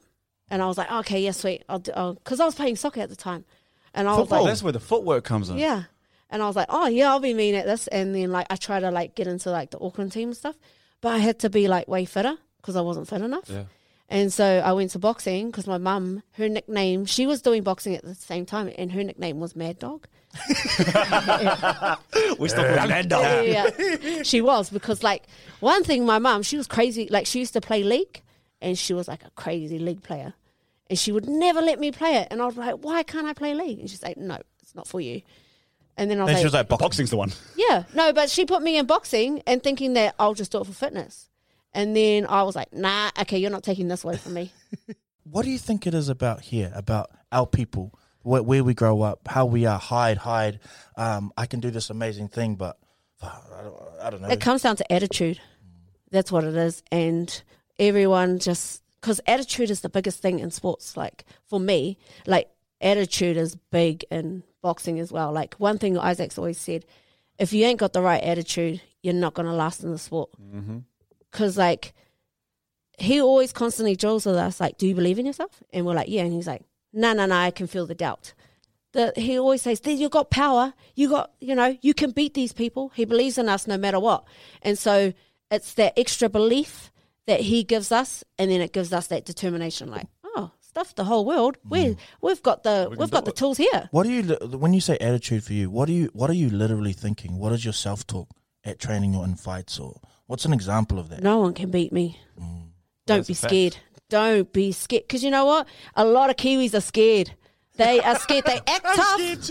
[0.49, 1.63] and I was like, okay, yeah, sweet.
[1.67, 3.43] I'll do because I was playing soccer at the time,
[3.93, 5.57] and I was like, that's where the footwork comes in.
[5.57, 5.83] Yeah.
[6.29, 7.87] And I was like, oh, yeah, I'll be mean at this.
[7.87, 10.57] And then, like, I try to, like, get into, like, the Auckland team and stuff.
[11.01, 13.49] But I had to be, like, way fitter because I wasn't fit enough.
[13.49, 13.63] Yeah.
[14.09, 17.93] And so I went to boxing because my mum, her nickname, she was doing boxing
[17.95, 20.07] at the same time, and her nickname was Mad Dog.
[22.39, 24.21] We still Yeah, yeah, yeah.
[24.23, 25.23] she was because, like,
[25.59, 27.07] one thing, my mum, she was crazy.
[27.09, 28.21] Like, she used to play league,
[28.61, 30.33] and she was like a crazy league player.
[30.89, 32.29] And she would never let me play it.
[32.31, 33.79] And I was like, why can't I play league?
[33.79, 35.21] And she's like, no, it's not for you.
[35.97, 36.85] And then I was Then like, she was like, boxing.
[36.85, 37.31] Boxing's the one.
[37.55, 40.65] yeah, no, but she put me in boxing and thinking that I'll just do it
[40.67, 41.29] for fitness.
[41.73, 44.51] And then I was like, nah, okay, you're not taking this away from me.
[45.29, 49.01] What do you think it is about here, about our people, where, where we grow
[49.01, 50.61] up, how we are, hide, hide.
[50.95, 52.77] Um, I can do this amazing thing, but
[53.21, 54.29] uh, I don't, I don't know.
[54.29, 55.41] It comes down to attitude.
[56.11, 56.81] That's what it is.
[56.93, 57.43] And
[57.77, 60.95] everyone just, because attitude is the biggest thing in sports.
[60.95, 65.31] Like for me, like attitude is big in boxing as well.
[65.31, 66.85] Like one thing Isaac's always said
[67.39, 70.29] if you ain't got the right attitude, you're not going to last in the sport.
[70.41, 70.79] Mm-hmm.
[71.31, 71.93] Because, like,
[72.97, 75.61] he always constantly drills with us, like, do you believe in yourself?
[75.71, 76.23] And we're like, yeah.
[76.23, 78.33] And he's like, no, no, no, I can feel the doubt.
[78.93, 80.73] The, he always says, "Then you got power.
[80.95, 82.91] You got, you know, you can beat these people.
[82.95, 84.23] He believes in us no matter what.
[84.61, 85.13] And so
[85.51, 86.89] it's that extra belief
[87.27, 89.91] that he gives us, and then it gives us that determination.
[89.91, 90.07] Like,
[90.77, 91.57] stuff the whole world.
[91.67, 93.89] We we've got the we've got the tools here.
[93.91, 94.23] What do you
[94.57, 95.69] when you say attitude for you?
[95.69, 97.37] What do you what are you literally thinking?
[97.37, 98.29] What is your self talk
[98.63, 101.23] at training or in fights or what's an example of that?
[101.23, 102.19] No one can beat me.
[102.39, 102.67] Mm.
[103.07, 103.77] Don't That's be scared.
[104.09, 105.03] Don't be scared.
[105.07, 105.67] Because you know what?
[105.95, 107.31] A lot of Kiwis are scared.
[107.77, 108.45] They are scared.
[108.45, 109.19] They act tough.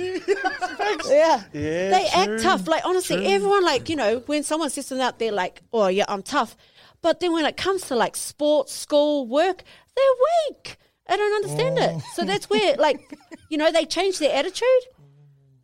[1.09, 1.43] yeah.
[1.53, 2.67] Yeah, They true, act tough.
[2.67, 3.27] Like, honestly, true.
[3.27, 6.57] everyone, like, you know, when someone says something out there, like, oh, yeah, I'm tough.
[7.03, 9.63] But then when it comes to like sports, school, work,
[9.95, 10.05] they're
[10.51, 10.77] weak.
[11.09, 12.03] I don't understand it.
[12.15, 12.27] So mm.
[12.27, 13.17] that's where, like,
[13.49, 14.67] you know, they change their attitude.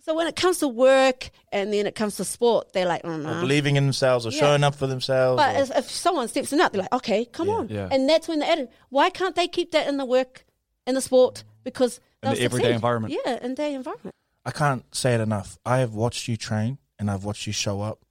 [0.04, 3.20] So when it comes to work and then it comes to sport, they're like, oh,
[3.20, 4.40] Or believing in themselves or Yeah.
[4.40, 5.40] showing up for themselves.
[5.40, 7.68] But if, if someone steps in out, they're like, okay, come on.
[7.68, 7.88] yeah.
[7.90, 8.70] And that's when the attitude.
[8.88, 10.44] Why can't they keep that in the work,
[10.86, 11.44] in the sport?
[11.62, 12.74] Because In the everyday succeed.
[12.74, 13.14] environment.
[13.24, 14.16] Yeah, in their environment.
[14.44, 15.56] I can't say it enough.
[15.64, 18.04] I have watched you train and I've watched you show up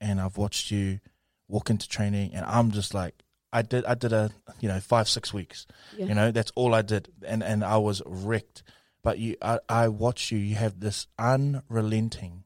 [0.00, 0.98] and I've watched you
[1.46, 4.30] walk into training and I'm just like I did I did a
[4.60, 6.06] you know five six weeks Yeah.
[6.06, 8.62] you know that's all I did and and I was wrecked
[9.02, 12.44] but you I, I watched you you have this unrelenting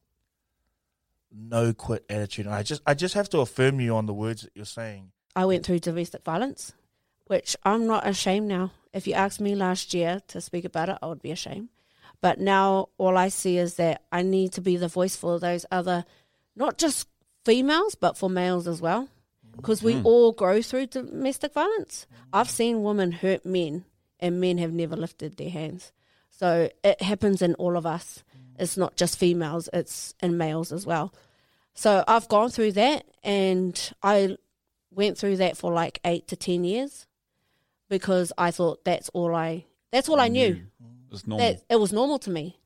[1.35, 4.43] no quit attitude and I just I just have to affirm you on the words
[4.43, 6.75] that you're saying I went through domestic violence,
[7.27, 8.71] which I'm not ashamed now.
[8.93, 11.71] If you asked me last year to speak about it, I would be ashamed.
[12.21, 15.65] But now all I see is that I need to be the voice for those
[15.71, 16.05] other,
[16.55, 17.09] not just
[17.47, 19.09] females, but for males as well.
[19.57, 20.05] Because we Mm.
[20.05, 22.07] all go through domestic violence.
[22.33, 23.85] I've seen women hurt men,
[24.19, 25.93] and men have never lifted their hands.
[26.31, 28.25] So it happens in all of us.
[28.59, 31.13] It's not just females, it's in males as well.
[31.75, 34.37] So I've gone through that, and I
[34.91, 37.07] went through that for like eight to ten years
[37.89, 40.63] because I thought that's all I that's all I knew.
[41.11, 41.47] It's normal.
[41.47, 42.59] That it was normal to me.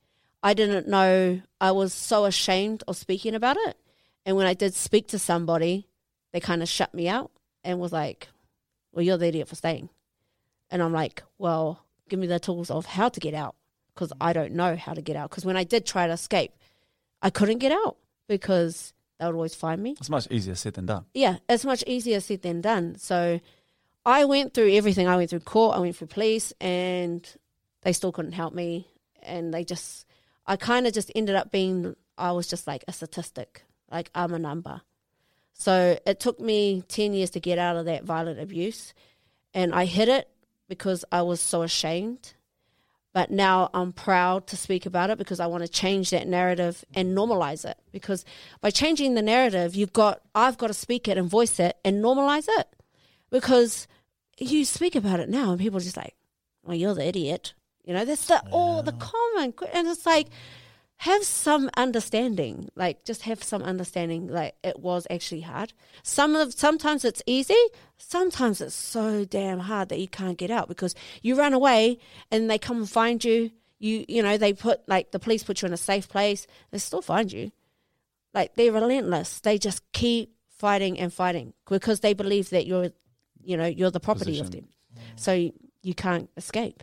[0.42, 3.77] I didn't know I was so ashamed of speaking about it.
[4.25, 5.88] And when I did speak to somebody,
[6.32, 7.30] they kind of shut me out
[7.64, 8.28] and was like,
[8.92, 9.88] Well, you're the idiot for staying.
[10.70, 13.54] And I'm like, Well, give me the tools of how to get out
[13.94, 15.30] because I don't know how to get out.
[15.30, 16.52] Because when I did try to escape,
[17.22, 17.96] I couldn't get out
[18.28, 19.92] because they would always find me.
[19.98, 21.06] It's much easier said than done.
[21.14, 22.96] Yeah, it's much easier said than done.
[22.98, 23.40] So
[24.04, 25.08] I went through everything.
[25.08, 27.28] I went through court, I went through police, and
[27.82, 28.86] they still couldn't help me.
[29.22, 30.06] And they just,
[30.46, 34.34] I kind of just ended up being, I was just like a statistic, like I'm
[34.34, 34.82] a number.
[35.58, 38.92] So it took me 10 years to get out of that violent abuse.
[39.54, 40.28] And I hid it
[40.68, 42.34] because I was so ashamed.
[43.14, 46.84] But now I'm proud to speak about it because I want to change that narrative
[46.94, 47.78] and normalize it.
[47.90, 48.26] Because
[48.60, 52.04] by changing the narrative, you've got I've got to speak it and voice it and
[52.04, 52.68] normalize it.
[53.30, 53.88] Because
[54.36, 56.14] you speak about it now and people are just like,
[56.62, 57.54] Well, you're the idiot.
[57.84, 60.26] You know, that's the all the common and it's like
[60.98, 62.68] have some understanding.
[62.74, 65.72] Like just have some understanding like it was actually hard.
[66.02, 67.54] Some of sometimes it's easy,
[67.98, 71.98] sometimes it's so damn hard that you can't get out because you run away
[72.30, 73.50] and they come and find you.
[73.78, 76.78] You you know, they put like the police put you in a safe place, they
[76.78, 77.52] still find you.
[78.32, 79.40] Like they're relentless.
[79.40, 82.90] They just keep fighting and fighting because they believe that you're
[83.44, 84.68] you know, you're the property of them.
[85.16, 86.82] So you, you can't escape.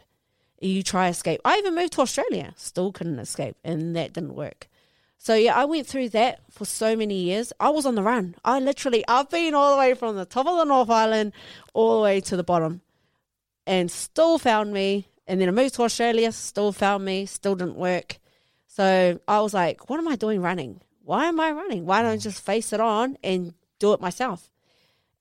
[0.63, 1.41] You try escape.
[1.43, 4.69] I even moved to Australia, still couldn't escape, and that didn't work.
[5.17, 7.51] So yeah, I went through that for so many years.
[7.59, 8.35] I was on the run.
[8.45, 11.33] I literally, I've been all the way from the top of the North Island
[11.73, 12.81] all the way to the bottom,
[13.67, 15.07] and still found me.
[15.27, 18.19] And then I moved to Australia, still found me, still didn't work.
[18.67, 20.81] So I was like, what am I doing running?
[21.03, 21.85] Why am I running?
[21.85, 24.49] Why don't I just face it on and do it myself?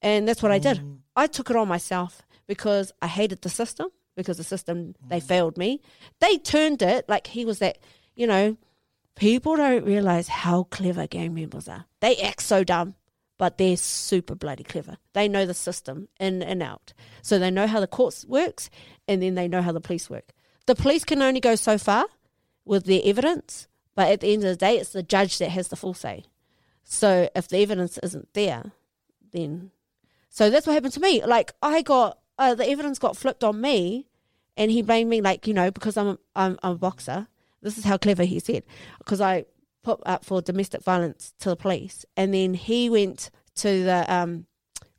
[0.01, 0.79] And that's what I did.
[0.79, 0.99] Mm.
[1.15, 5.23] I took it on myself because I hated the system, because the system, they mm.
[5.23, 5.81] failed me.
[6.21, 7.79] They turned it like he was that,
[8.15, 8.57] you know,
[9.15, 11.87] people don't realize how clever gang members are.
[12.01, 12.95] They act so dumb,
[13.39, 14.99] but they're super bloody clever.
[15.13, 16.93] They know the system in and out.
[17.23, 18.71] So they know how the courts works
[19.09, 20.33] and then they know how the police work.
[20.67, 22.07] The police can only go so far
[22.65, 25.69] with their evidence, But at the end of the day, it's the judge that has
[25.69, 26.25] the full say.
[26.85, 28.73] So if the evidence isn't there,
[29.33, 29.71] then
[30.29, 31.25] so that's what happened to me.
[31.25, 34.09] Like I got uh, the evidence got flipped on me,
[34.57, 37.29] and he blamed me like you know because I'm I'm, I'm a boxer.
[37.63, 38.65] This is how clever he said
[38.99, 39.45] because I
[39.83, 44.47] put up for domestic violence to the police, and then he went to the um,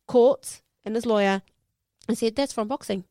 [0.08, 1.42] courts and his lawyer
[2.08, 3.04] and said that's from boxing.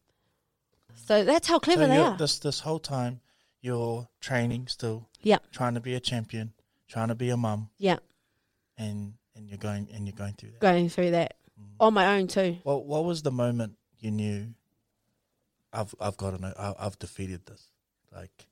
[0.95, 3.21] So that's how clever So they you're- This this whole time,
[3.61, 5.09] you're training still.
[5.23, 5.39] Yeah.
[5.53, 6.53] Trying to be a champion,
[6.89, 7.99] trying to be a mum, Yeah,
[8.77, 10.61] and and you're going and you're going through that.
[10.61, 11.35] going through that
[11.81, 12.59] on my own too.
[12.65, 14.55] Well, what was the moment you knew?
[15.73, 16.53] I've I've got to know.
[16.59, 17.71] I, I've defeated this.
[18.15, 18.47] Like,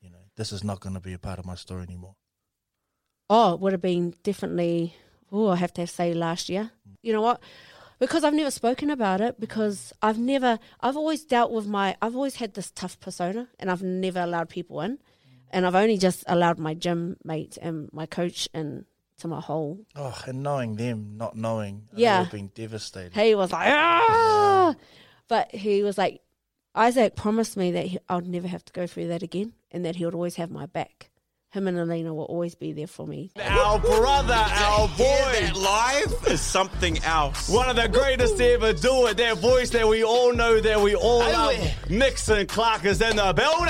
[0.00, 2.16] you know, this is not going to be a part of my story anymore.
[3.28, 4.94] Oh, it would have been definitely.
[5.30, 6.70] Oh, I have to say last year.
[7.02, 7.40] You know what?
[7.98, 9.38] Because I've never spoken about it.
[9.38, 10.58] Because I've never.
[10.80, 11.96] I've always dealt with my.
[12.00, 14.98] I've always had this tough persona, and I've never allowed people in.
[15.50, 18.86] And I've only just allowed my gym mate and my coach in
[19.24, 19.80] to my whole.
[19.96, 22.18] Oh, and knowing them, not knowing, Yeah.
[22.18, 23.14] would have been devastated.
[23.14, 24.74] He was like, ah!
[25.28, 26.20] But he was like,
[26.74, 29.84] Isaac promised me that he, I would never have to go through that again, and
[29.84, 31.10] that he would always have my back.
[31.54, 33.30] Him and Alina will always be there for me.
[33.40, 35.04] Our brother, our boy.
[35.04, 37.48] that live is something else.
[37.48, 39.18] One of the greatest to ever do it.
[39.18, 41.54] That voice that we all know, that we all love.
[41.88, 43.68] Nixon Clark is in the building.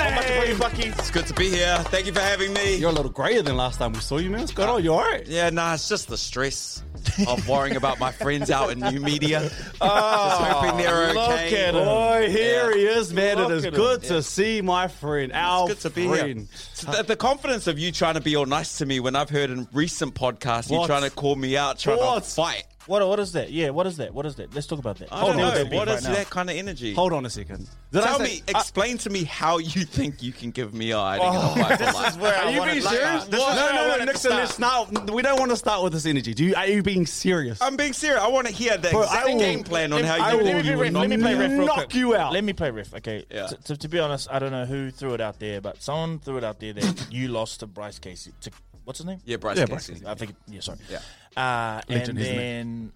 [0.97, 1.77] It's good to be here.
[1.89, 2.75] Thank you for having me.
[2.77, 4.39] You're a little grayer than last time we saw you, man.
[4.41, 4.83] What's going on?
[4.83, 5.27] You all right?
[5.27, 6.81] Yeah, nah, it's just the stress
[7.27, 9.51] of worrying about my friends out in new media.
[9.81, 11.65] Ah, just hoping they're look okay.
[11.65, 11.85] at him.
[11.85, 13.37] Boy, here he is, man.
[13.37, 14.09] Look it is good him.
[14.09, 15.31] to see my friend.
[15.33, 16.47] Our It's good to be friend.
[16.49, 16.93] here.
[16.95, 19.49] The, the confidence of you trying to be all nice to me when I've heard
[19.49, 22.23] in recent podcasts you trying to call me out, trying What?
[22.23, 22.63] to fight.
[22.87, 23.51] What what is that?
[23.51, 24.13] Yeah, what is that?
[24.13, 24.53] What is that?
[24.53, 25.11] Let's talk about that.
[25.11, 25.63] I don't Deal with know.
[25.63, 26.93] that beef right that kind of energy?
[26.93, 27.67] Hold on a second.
[27.91, 30.91] Did I Tell say- me, explain to me how you think you can give me
[30.91, 33.29] a hiding in Oh, a fight for this is where Are you being serious?
[33.29, 34.31] No, no, no, Nixon.
[34.31, 35.09] Let's not.
[35.11, 36.33] We don't want to start with this energy.
[36.35, 36.53] Do you?
[36.55, 37.59] Are you being serious?
[37.61, 38.21] I'm being serious.
[38.21, 40.43] I want to hear the Bro, exact will- game plan on Let- how you will-
[40.45, 40.53] will.
[40.53, 41.95] let me you play will let me play ref real knock quick.
[41.95, 42.33] you out.
[42.33, 42.93] Let me play ref.
[42.95, 43.25] Okay.
[43.31, 43.47] Yeah.
[43.47, 46.19] To, to, to be honest, I don't know who threw it out there, but someone
[46.19, 48.31] threw it out there that you lost to Bryce Casey.
[48.41, 48.51] To
[48.83, 49.19] what's his name?
[49.25, 50.01] Yeah, Bryce Yeah, Casey.
[50.05, 50.35] I think.
[50.47, 50.77] Yeah, sorry.
[50.89, 50.99] Yeah.
[51.35, 52.91] Uh, and Legend, isn't then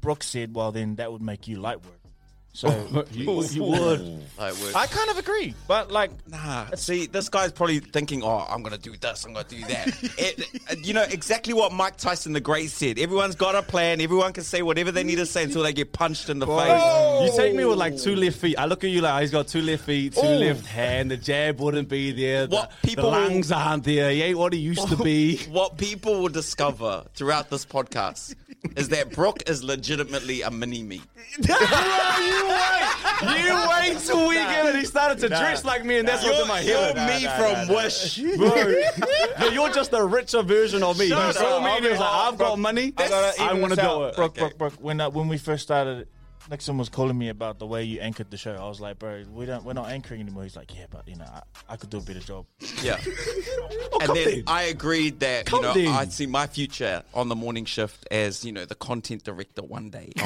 [0.00, 1.99] Brooks said, "Well, then that would make you light work."
[2.52, 3.70] So oh, you, you oh.
[3.70, 4.22] would.
[4.38, 8.44] I would- I kind of agree, but like Nah, see, this guy's probably thinking, "Oh,
[8.48, 9.86] I'm gonna do this, I'm gonna do that."
[10.18, 12.98] it, you know exactly what Mike Tyson the Great said.
[12.98, 14.00] Everyone's got a plan.
[14.00, 17.22] Everyone can say whatever they need to say until they get punched in the face.
[17.30, 18.58] You take me with like two left feet.
[18.58, 20.36] I look at you like oh, he's got two left feet, two Oh.
[20.38, 21.10] left hand.
[21.12, 22.46] The jab wouldn't be there.
[22.48, 24.10] The, What people the lungs aren't there.
[24.10, 25.38] He ain't what he used to be.
[25.50, 28.34] What people will discover throughout this podcast
[28.76, 31.02] is that Brooke is legitimately a mini me.
[32.40, 33.44] You wait.
[33.44, 34.74] You wait till we get it.
[34.76, 37.20] He started to dress like me, and that's what's in my You're head.
[37.20, 37.26] me
[37.66, 38.18] from Wish.
[38.36, 41.08] Bro, yeah, you're just a richer version of me.
[41.08, 42.92] Shut you saw me and he was like, I'll I've got money.
[42.96, 44.02] I gotta I want to this do out.
[44.10, 44.16] it.
[44.16, 44.40] Brooke, Okay.
[44.40, 46.08] Brooke, Brooke, when uh, when we first started,
[46.48, 48.54] Nixon was calling me about the way you anchored the show.
[48.54, 50.44] I was like, bro, we don't, we're not anchoring anymore.
[50.44, 52.46] He's like, yeah, but you know, I, I could do a better job.
[52.82, 52.98] Yeah.
[54.00, 54.44] and then then.
[54.46, 55.88] I agreed that Come you know then.
[55.88, 59.90] I see my future on the morning shift as you know the content director one
[59.90, 60.12] day.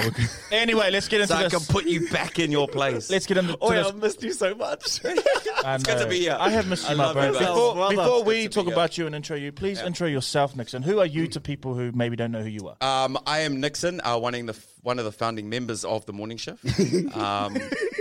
[0.52, 3.10] Anyway, let's get into so I can put you back in your place.
[3.10, 3.88] let's get into Oh, yeah, this.
[3.88, 5.00] I've missed you so much.
[5.64, 6.36] I good to be here.
[6.38, 7.26] I have missed you, my love bro.
[7.26, 7.46] you, brother.
[7.46, 7.96] Before, Brother.
[7.96, 10.82] before we talk be about you and intro you, please intro yourself, Nixon.
[10.82, 12.76] Who are you to people who maybe don't know who you are?
[13.04, 16.12] Um, I am Nixon, uh, one, of the, one of the founding members of the
[16.12, 16.62] morning shift.
[17.16, 17.56] Um,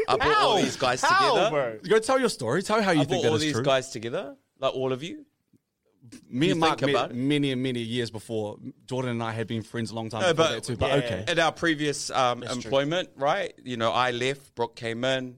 [0.07, 1.49] I brought all these guys together.
[1.49, 1.77] bro?
[1.89, 2.61] Go tell your story.
[2.61, 3.63] Tell how you I think brought that all is these true.
[3.63, 5.25] guys together, like all of you.
[6.29, 7.15] Me You and Mark think met about it?
[7.15, 8.57] many and many years before.
[8.85, 10.75] Jordan and I had been friends a long time No, before but- that too.
[10.77, 11.25] But yeah, okay.
[11.29, 12.63] At our previous um, That's true.
[12.65, 13.53] employment, right?
[13.63, 15.37] You know, I left, Brooke came in.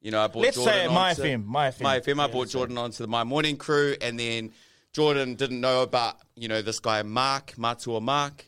[0.00, 1.80] You know, I brought Let's Jordan say it, My onto- FM, Mai FM.
[1.82, 2.18] Mai FM.
[2.20, 4.52] I Yeah, brought Jordan onto the Mai Morning crew, and then
[4.94, 8.46] Jordan didn't know about you know this guy Mark Matua Mark.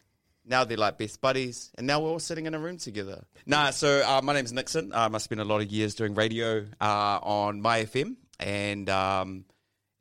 [0.48, 3.24] Now they're like best buddies, and now we're all sitting in a room together.
[3.44, 4.94] Nah, so uh, my name's Nixon.
[4.94, 9.44] Um, I spent a lot of years doing radio uh, on Mai FM, and um,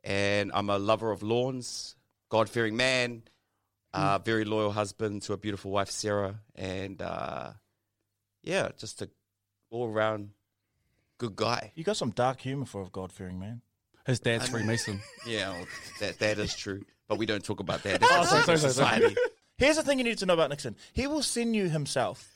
[0.05, 1.95] and I'm a lover of lawns,
[2.29, 3.23] God fearing man,
[3.93, 7.51] uh, very loyal husband to a beautiful wife Sarah, and uh,
[8.41, 9.09] yeah, just a
[9.69, 10.29] all around
[11.17, 11.73] good guy.
[11.75, 13.61] You got some dark humor for a God fearing man.
[14.05, 15.01] His dad's Freemason.
[15.27, 15.67] Yeah, well,
[15.99, 18.01] that that is true, but we don't talk about that.
[18.03, 19.15] Oh, That's sorry, a sorry, secret sorry, sorry.
[19.57, 19.65] Society.
[19.65, 20.75] Here's the thing you need to know about Nixon.
[20.93, 22.31] He will send you himself.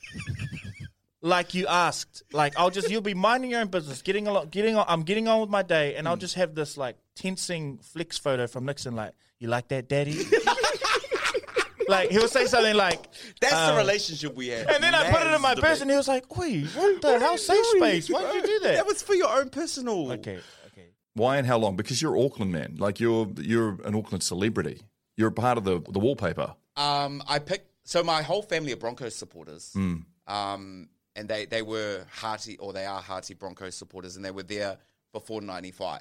[1.22, 2.22] like you asked.
[2.32, 5.28] Like I'll just you'll be minding your own business, getting along getting on I'm getting
[5.28, 8.94] on with my day, and I'll just have this like tensing flex photo from Nixon
[8.94, 10.18] like, You like that, Daddy?
[11.88, 12.98] like he'll say something like
[13.40, 14.68] That's um, the relationship we had.
[14.68, 16.66] And then I put it in my That's the purse and he was like, Wait,
[16.74, 17.38] what the hell?
[17.38, 18.10] Safe space.
[18.10, 18.74] Why did you do that?
[18.76, 20.12] That was for your own personal.
[20.12, 20.86] Okay, okay.
[21.14, 21.76] Why and how long?
[21.76, 22.76] Because you're Auckland man.
[22.78, 24.80] Like you're you're an Auckland celebrity.
[25.16, 26.56] You're a part of the the wallpaper.
[26.76, 29.72] Um, I picked so my whole family are Broncos supporters.
[29.76, 30.04] Mm.
[30.26, 34.42] Um, and they they were hearty or they are hearty Broncos supporters, and they were
[34.42, 34.78] there
[35.12, 36.00] before '95.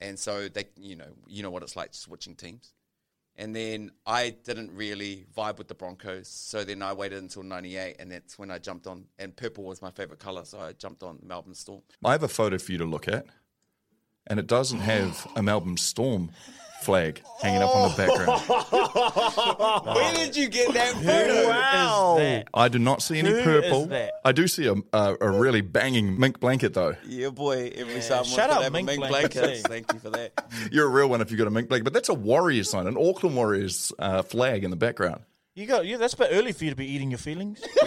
[0.00, 2.74] And so they, you know, you know what it's like switching teams.
[3.38, 7.96] And then I didn't really vibe with the Broncos, so then I waited until '98,
[7.98, 9.04] and that's when I jumped on.
[9.18, 11.82] And purple was my favorite color, so I jumped on Melbourne Storm.
[12.04, 13.26] I have a photo for you to look at,
[14.26, 16.30] and it doesn't have a Melbourne Storm
[16.82, 18.40] flag hanging up on the background.
[19.96, 21.48] Where did you get that photo?
[21.48, 22.42] Wow.
[22.54, 23.86] I do not see any Who is purple.
[23.86, 24.12] that?
[24.24, 26.94] I do see a, a a really banging mink blanket though.
[27.06, 27.72] Yeah, boy.
[27.74, 29.62] Every summer, Shout out a mink mink blankets, blankets.
[29.62, 30.32] Thank you for that.
[30.72, 32.86] You're a real one if you got a mink blanket, but that's a Warriors sign,
[32.86, 35.22] an Auckland Warriors uh, flag in the background.
[35.54, 35.96] You got you.
[35.96, 37.62] That's a bit early for you to be eating your feelings.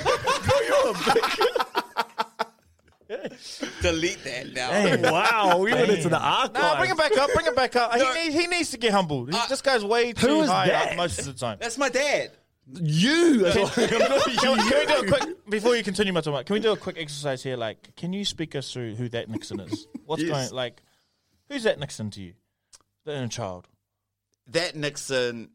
[3.82, 4.70] Delete that now.
[4.72, 5.02] Damn.
[5.02, 6.54] Wow, we went into the archive.
[6.54, 7.30] Nah, bring it back up.
[7.34, 7.96] Bring it back up.
[7.96, 8.14] No.
[8.14, 9.32] He, needs, he needs to get humbled.
[9.32, 10.92] He- Uh, this guy's way too is high that?
[10.92, 11.58] up most of the time.
[11.60, 12.32] That's my dad.
[12.72, 13.46] You.
[13.54, 16.46] Can, can we, can we do a quick before you continue, Matoma?
[16.46, 17.58] Can we do a quick exercise here?
[17.58, 19.88] Like, can you speak us through who that Nixon is?
[20.06, 20.50] What's Yes.
[20.50, 20.84] going like?
[21.50, 22.34] Who's that Nixon to you?
[23.06, 23.68] The inner child.
[24.52, 25.50] That Nixon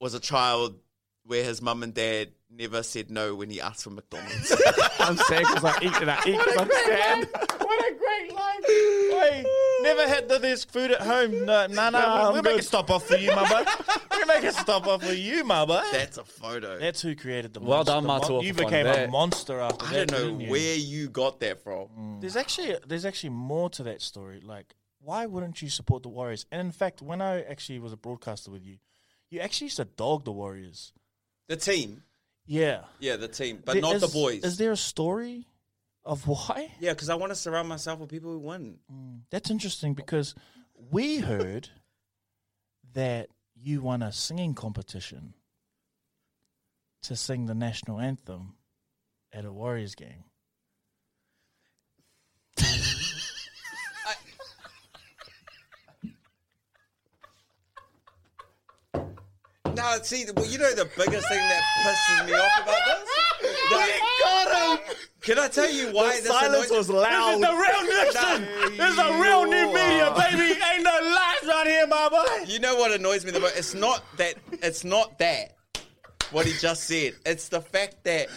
[0.00, 0.76] was a child
[1.24, 4.50] where his mum and dad never said no when he asked for McDonald's.
[5.00, 7.28] I'm sad because I eat and I eat because I'm sad.
[7.60, 8.64] What a great life!
[8.66, 9.44] Hey,
[9.82, 11.44] never had the, this food at home.
[11.44, 11.90] No, no, no.
[11.90, 12.60] Nah, we'll I'm we'll make good.
[12.60, 13.70] a stop off for you, my boy.
[14.10, 15.82] We'll make a stop off for you, my boy.
[15.92, 16.78] That's a photo.
[16.78, 17.92] That's who created the Well monster.
[17.92, 20.08] done, Mon- You became finding a monster after I that.
[20.08, 20.50] don't know didn't you?
[20.50, 21.88] where you got that from.
[21.98, 22.20] Mm.
[22.20, 24.40] There's actually there's actually more to that story.
[24.42, 26.46] Like, why wouldn't you support the Warriors?
[26.50, 28.78] And in fact, when I actually was a broadcaster with you,
[29.30, 30.92] you actually used to dog the Warriors.
[31.48, 32.02] The team.
[32.46, 34.44] Yeah, Yeah, the team, but not the boys.
[34.44, 35.46] Is there a story
[36.04, 36.72] of why?
[36.80, 38.78] yeah, because I want to surround myself with people who win.
[38.92, 40.34] Mm, that's interesting because
[40.90, 41.68] we heard
[42.94, 45.34] that you won a singing competition
[47.02, 48.54] to sing the national anthem
[49.32, 50.24] at a Warriors game.
[59.76, 63.08] No, see, well, you know the biggest thing that pisses me off about this?
[63.70, 64.96] we got him!
[65.20, 67.28] Can I tell you why this silence annoys- was loud.
[67.28, 68.76] This is the real Nixon.
[68.78, 70.58] This is a real new media, baby.
[70.72, 72.44] Ain't no lies right here, my boy.
[72.46, 73.56] You know what annoys me the most?
[73.56, 74.36] It's not that.
[74.62, 75.56] It's not that.
[76.30, 77.14] What he just said.
[77.26, 78.28] It's the fact that.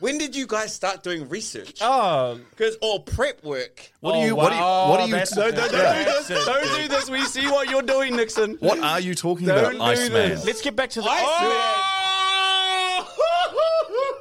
[0.00, 1.78] When did you guys start doing research?
[1.80, 3.90] Oh, Because or prep work.
[4.00, 4.32] What do you?
[4.32, 4.60] Oh, what do you?
[4.62, 5.12] What are you?
[5.12, 6.04] that's- Don't, don't, Yeah.
[6.04, 6.46] don't do this.
[6.46, 7.10] Don't do this.
[7.10, 8.56] We see what you're doing, Nixon.
[8.60, 10.28] What are you talking Don't about, do Iceman?
[10.30, 10.44] this.
[10.46, 11.08] let's get back to the.
[11.10, 11.54] Oh!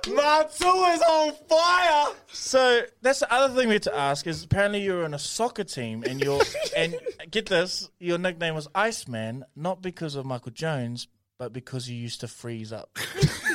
[0.08, 2.16] Matu is on fire.
[2.32, 5.64] So that's the other thing we had to ask is apparently you're in a soccer
[5.66, 6.42] team and you're
[6.78, 6.96] and
[7.30, 12.22] get this, your nickname was Iceman, not because of Michael Jones, but because you used
[12.22, 12.98] to freeze up.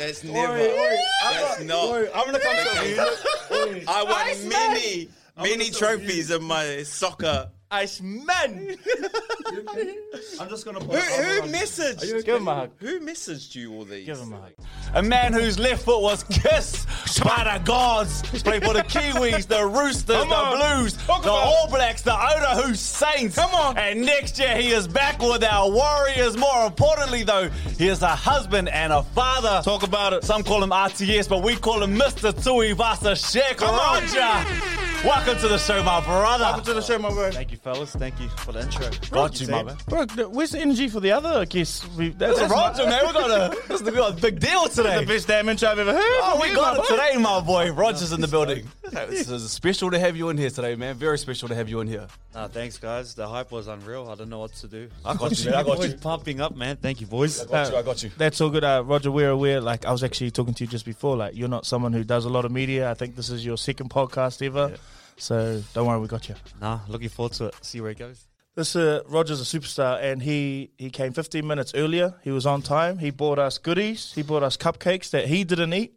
[0.00, 0.56] That's never.
[0.56, 2.08] that's not.
[2.14, 3.84] I'm gonna come to you.
[3.86, 7.50] I won many, many trophies in my soccer.
[7.72, 8.76] Iceman!
[10.40, 10.80] I'm just gonna.
[10.80, 12.24] Who, who messaged?
[12.24, 12.70] Give him a hug.
[12.78, 14.06] Who messaged you all these?
[14.06, 14.52] Give him a hug.
[14.94, 16.88] A man whose left foot was kissed
[17.22, 18.22] by the gods.
[18.42, 23.36] Played for the Kiwis, the Roosters, the Blues, the All Blacks, the Otahuhu Saints.
[23.36, 23.78] Come on.
[23.78, 26.36] And next year he is back with our Warriors.
[26.36, 29.60] More importantly, though, he is a husband and a father.
[29.62, 30.24] Talk about it.
[30.24, 32.32] Some call him RTS, but we call him Mr.
[32.32, 34.80] Tuivasa Sheck Roger.
[35.04, 36.44] Welcome to the show, my brother.
[36.44, 37.32] Welcome to the show, my brother.
[37.32, 37.92] Thank you, fellas.
[37.94, 38.88] Thank you for the intro.
[39.10, 39.76] Got you, my man.
[39.88, 41.86] Bro, where's the energy for the other guests?
[41.96, 43.06] We, that's That's Roger, man.
[43.06, 45.00] We got a, this is the- we got a big deal today.
[45.00, 46.02] the best damn intro I've ever heard.
[46.02, 46.96] Oh, we you, got my it boy.
[46.96, 47.72] today, my boy.
[47.72, 48.66] Roger's in the building.
[48.90, 50.96] This is special to have you in here today, man.
[50.96, 52.08] Very special to have you in here.
[52.34, 53.14] Nah, thanks, guys.
[53.14, 54.08] The hype was unreal.
[54.10, 54.88] I don't know what to do.
[55.04, 55.60] I got you, man.
[55.60, 55.94] I got you.
[55.94, 56.74] pumping up, man.
[56.76, 57.40] Thank you, boys.
[57.40, 57.78] I got you.
[57.78, 58.10] I got you.
[58.18, 59.12] That's all good, uh, Roger.
[59.12, 59.60] We're aware.
[59.60, 61.16] Like I was actually talking to you just before.
[61.16, 62.90] Like you're not someone who does a lot of media.
[62.90, 64.74] I think this is your second podcast ever.
[65.20, 66.34] So don't worry, we got you.
[66.60, 67.54] Nah, looking forward to it.
[67.62, 68.26] See where it goes.
[68.54, 72.14] This uh, Roger's a superstar, and he he came 15 minutes earlier.
[72.22, 72.98] He was on time.
[72.98, 74.12] He bought us goodies.
[74.14, 75.94] He bought us cupcakes that he didn't eat.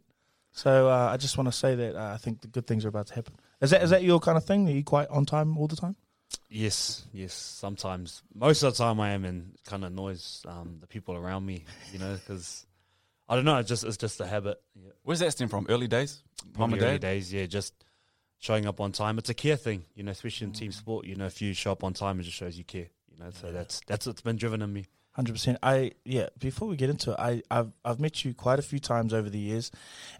[0.52, 2.88] So uh, I just want to say that uh, I think the good things are
[2.88, 3.34] about to happen.
[3.60, 4.68] Is that is that your kind of thing?
[4.68, 5.96] Are you quite on time all the time?
[6.48, 7.32] Yes, yes.
[7.34, 11.44] Sometimes, most of the time, I am, and kind of annoys um, the people around
[11.44, 11.64] me.
[11.92, 12.66] You know, because
[13.28, 13.56] I don't know.
[13.56, 14.60] It's just it's just a habit.
[14.74, 14.90] Yeah.
[15.02, 15.66] Where's that stem from?
[15.68, 16.22] Early days?
[16.44, 17.46] Mum Probably and early days, yeah.
[17.46, 17.83] Just
[18.44, 19.16] showing up on time.
[19.16, 21.06] It's a care thing, you know, especially in team sport.
[21.06, 22.88] You know, if you show up on time, it just shows you care.
[23.10, 24.84] You know, so that's that's what's been driven in me.
[25.12, 25.58] Hundred percent.
[25.62, 26.26] I yeah.
[26.38, 29.30] Before we get into it, I I've I've met you quite a few times over
[29.30, 29.70] the years,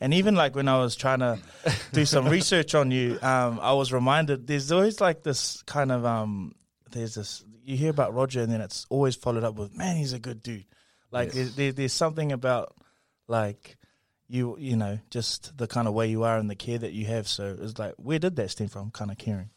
[0.01, 1.39] and even like when I was trying to
[1.93, 6.07] do some research on you, um, I was reminded there's always like this kind of
[6.07, 6.55] um,
[6.93, 10.12] there's this you hear about Roger, and then it's always followed up with man, he's
[10.14, 10.64] a good dude.
[11.11, 11.35] Like Yes.
[11.35, 12.75] there's, there, there's something about
[13.29, 13.77] like
[14.29, 17.07] you you know just the kind of way you are and the care that you
[17.07, 17.29] have.
[17.29, 18.91] So it's like where did that stem from?
[18.91, 19.51] Kind of caring.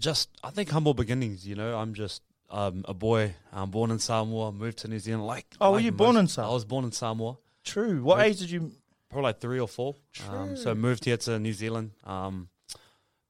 [0.00, 1.46] just I think humble beginnings.
[1.46, 3.34] You know, I'm just um, a boy.
[3.52, 5.26] I'm born in Samoa, moved to New Zealand.
[5.26, 6.50] Like, Oh, were like you born in Samoa?
[6.50, 7.36] I was born in Samoa.
[7.64, 8.02] True.
[8.02, 8.72] What Moved- age did you?
[9.10, 9.94] Probably like three or four.
[10.28, 11.92] Um, so moved here to New Zealand.
[12.04, 12.48] Um,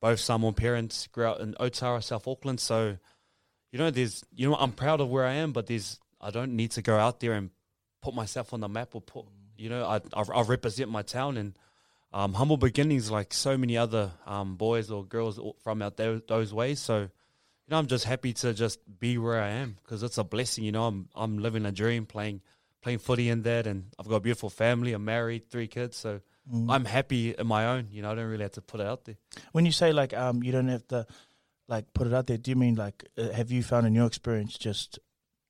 [0.01, 2.59] both Samoan parents grew up in Otara, South Auckland.
[2.61, 2.97] So,
[3.71, 6.57] you know, there's you know I'm proud of where I am, but there's I don't
[6.57, 7.51] need to go out there and
[8.03, 9.25] put myself on the map or put
[9.59, 11.59] you know I I, I represent my town and
[12.13, 16.55] um, humble beginnings like so many other um, boys or girls from out there those
[16.55, 16.81] ways.
[16.81, 17.09] So, you
[17.69, 20.65] know, I'm just happy to just be where I am because it's a blessing.
[20.65, 22.41] You know, I'm I'm living a dream, playing
[22.81, 24.95] playing footy in that, and I've got a beautiful family.
[24.95, 26.73] I'm married, three kids, so Mm.
[26.73, 27.89] I'm happy in my own.
[27.91, 29.17] You know, I don't really have to put it out there.
[29.53, 31.07] When you say like um you don't have to
[31.69, 34.07] like put it out there, do you mean like uh, have you found in your
[34.07, 34.99] experience just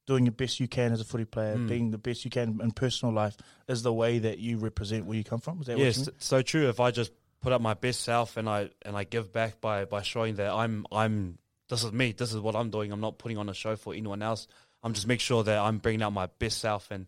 [0.09, 1.69] doing the best you can as a footy player, Mm.
[1.69, 3.37] being the best you can in personal life
[3.69, 5.61] is the way that you represent where you come from?
[5.61, 6.21] Is that yes, what you mean?
[6.21, 6.69] so true.
[6.69, 9.85] If I just put up my best self and I and I give back by
[9.85, 11.39] by showing that I'm I'm
[11.69, 12.91] this is me, this is what I'm doing.
[12.91, 14.49] I'm not putting on a show for anyone else.
[14.83, 17.07] I'm just make sure that I'm bringing out my best self and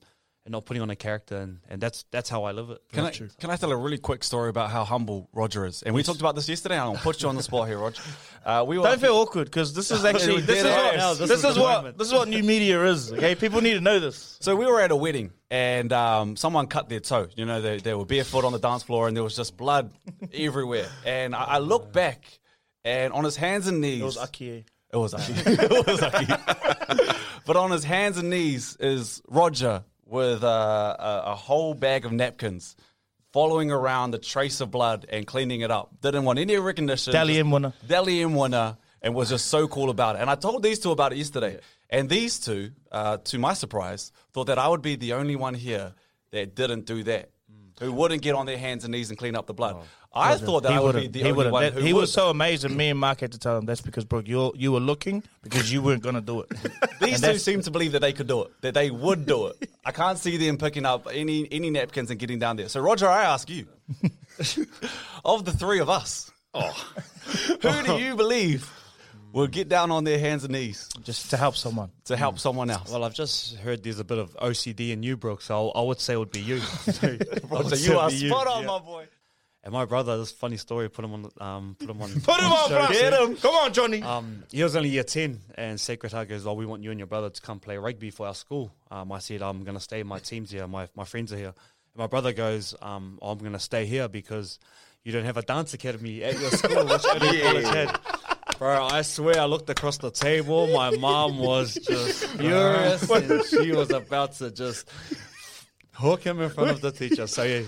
[0.51, 2.83] and not putting on a character and, and that's that's how I live it.
[2.93, 5.83] Can I, can I tell a really quick story about how humble Roger is?
[5.83, 6.75] And we talked about this yesterday.
[6.75, 8.03] And I'll put you on the spot here, Roger.
[8.45, 11.59] Uh, we were Don't feel awkward because this is actually this is what this, is,
[11.59, 13.13] what this is what new media is.
[13.13, 14.39] Okay, people need to know this.
[14.41, 17.29] So we were at a wedding and um, someone cut their toe.
[17.37, 19.93] You know, they, they were barefoot on the dance floor and there was just blood
[20.35, 20.89] everywhere.
[21.07, 22.25] And I, I looked back
[22.85, 24.01] and on his hands and knees.
[24.01, 24.65] It was Aki.
[24.93, 25.33] It was Aki.
[25.47, 26.27] it was Aki.
[27.47, 32.77] but on his hands and knees is Roger with a, a whole bag of napkins.
[33.33, 36.01] Following around the trace of blood and cleaning it up.
[36.01, 37.13] Didn't want any recognition.
[37.13, 37.73] Dally M winner.
[37.87, 40.23] Dally M winner and was just so cool about it.
[40.23, 41.61] And I told these two about it yesterday.
[41.89, 45.55] And these two, uh, to my surprise, thought that I would be the only one
[45.55, 45.95] here
[46.33, 47.31] that didn't do that,
[47.79, 49.77] who wouldn't get on their hands and knees and clean up the blood.
[50.13, 52.01] I thought that He I would be the he only one That- who he would.
[52.01, 52.77] was so amazed amazing.
[52.77, 55.73] Me and Mark had to tell him that's because Brooke, you you were looking because
[55.73, 56.49] you weren't gonna do it.
[57.01, 59.71] These two seem to believe that they could do it, that they would do it.
[59.85, 62.69] I can't see them picking up any any napkins and getting down there.
[62.69, 63.67] So, Roger, I ask you,
[65.25, 66.71] of the three of us, oh.
[67.63, 68.69] who do you believe
[69.33, 72.41] will get down on their hands and knees just to help someone, to help mm.
[72.41, 72.91] someone else?
[72.91, 76.01] Well, I've just heard there's a bit of OCD in you, Brooke, so I would
[76.01, 76.59] say it would be you.
[76.59, 77.17] So,
[77.49, 78.67] Roger, you are would be spot on, yeah.
[78.67, 79.07] my boy.
[79.63, 82.51] And my brother, this funny story, put him on, um, put him on, Put him
[82.51, 82.87] on, bro.
[83.27, 83.37] him.
[83.37, 84.03] Come on, Johnny.
[84.03, 86.99] Um, he was only year 10, and Sacred Heart goes, Oh, we want you and
[86.99, 88.73] your brother to come play rugby for our school.
[88.91, 90.03] Um, I said, I'm going to stay.
[90.03, 90.67] My team's here.
[90.67, 91.49] My, my friends are here.
[91.93, 94.59] And my brother goes, um, I'm going to stay here because
[95.05, 97.43] you don't have a dance academy at your school, which Odeon Yeah.
[97.43, 98.01] College had.
[98.59, 100.69] Bro, I swear I looked across the table.
[100.69, 104.89] My mom was just furious, and she was about to just
[105.93, 107.27] hook him in front of the teacher.
[107.27, 107.63] So, yeah.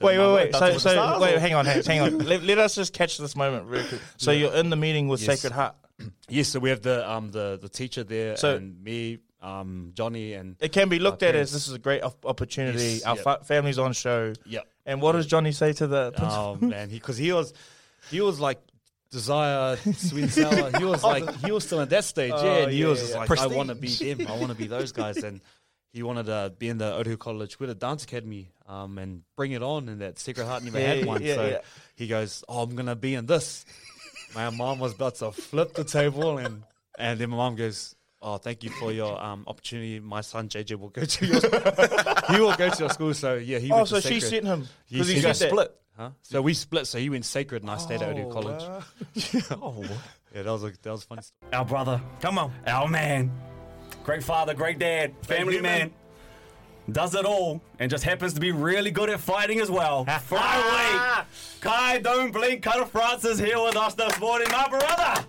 [0.00, 0.54] Wait, wait, wait.
[0.54, 2.18] So, so wait, he hang on, hang, on.
[2.30, 4.00] Let, let us just catch this moment real quick.
[4.16, 4.38] So Yeah.
[4.48, 5.40] you're in the meeting with Yes.
[5.40, 5.74] Sacred Heart.
[6.28, 10.34] Yes, so we have the um the, the teacher there So- and me, um Johnny
[10.34, 12.78] and It can be looked at as this is a great op- opportunity.
[12.84, 13.24] Yes, Our yep.
[13.24, 14.32] fa- family's on show.
[14.46, 14.64] Yep.
[14.86, 16.12] And what does Johnny say to the?
[16.18, 17.52] Oh man, because he, was
[18.10, 18.58] he was like
[19.10, 20.78] desire, sweet and sour.
[20.78, 22.62] He was like he was still at that stage, Oh, yeah.
[22.64, 23.18] And he yeah, was yeah.
[23.18, 23.52] like, Prestige.
[23.52, 24.26] I want to be them.
[24.28, 25.16] I want to be those guys.
[25.18, 25.40] And
[25.92, 29.52] he wanted to be in the Otahuhu College with a dance academy, um, and bring
[29.52, 29.88] it on.
[29.88, 31.58] And that Sacred Heart never Yeah, had one, yeah, so yeah.
[31.96, 33.64] he goes, "Oh, I'm gonna be in this."
[34.34, 36.62] My mom was about to flip the table, and
[36.98, 37.94] and then my mom goes.
[38.20, 40.00] Oh, thank you for your um, opportunity.
[40.00, 41.40] My son JJ will go to your
[42.34, 43.14] he will go to your school.
[43.14, 44.28] So yeah, he Oh, went so she Sacred.
[44.28, 44.68] sent him?
[44.86, 45.74] He 'Cause he sent- said that.
[45.96, 46.10] Huh?
[46.22, 46.88] So we split.
[46.88, 48.62] So he went sacred, and I stayed at Oh, Odu College.
[48.62, 48.82] wow.
[49.62, 49.84] oh,
[50.34, 51.22] yeah, that was a that was funny.
[51.52, 52.00] Our brother.
[52.20, 52.52] Come on.
[52.66, 53.30] Our man.
[54.08, 55.78] Great father, great dad, family you, man.
[55.78, 55.90] man.
[56.90, 60.06] Does it all and just happens to be really good at fighting as well.
[60.08, 61.26] Flyweight.
[61.60, 62.62] Kai, don't blink.
[62.62, 65.22] Kara France here with us this morning, my brother.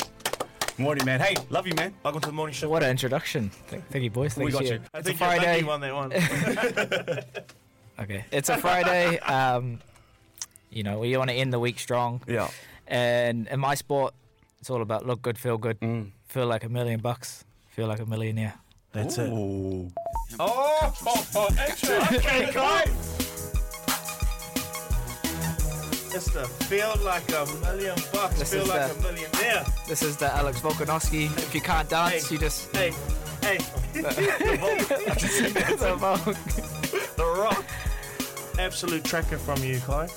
[0.78, 1.20] Morning, man.
[1.20, 1.94] Hey, love you, man.
[2.04, 2.70] Welcome to the morning show.
[2.70, 3.50] What an introduction.
[3.68, 4.36] Thank, thank you, boys.
[4.36, 4.76] Thank We got you.
[4.76, 4.80] you.
[4.94, 5.60] I It's a think you're Friday.
[5.60, 6.14] you won that one.
[8.00, 8.24] okay.
[8.32, 9.20] It's a Friday.
[9.30, 9.80] Um,
[10.70, 12.22] you know, we want to end the week strong.
[12.30, 12.50] Yeah.
[12.88, 14.14] And in my sport,
[14.62, 15.80] it's all about look good, feel good,
[16.30, 18.54] feel like a million bucks, feel like a millionaire.
[18.92, 19.30] That's it.
[19.32, 19.92] Oh,
[20.40, 21.98] oh, extra.
[22.18, 22.84] Okay, Kai.
[26.12, 29.66] It's the feel like a million bucks, This feel is like the- a millionaire.
[29.88, 31.26] This is the Alex Volkanovski.
[31.38, 32.92] If you can't dance, Hey, you just hey,
[33.42, 33.58] hey,
[33.94, 36.36] Hey, the Vulcan.
[37.16, 37.66] The Rock.
[38.58, 40.08] Absolute tracker from you, Kai.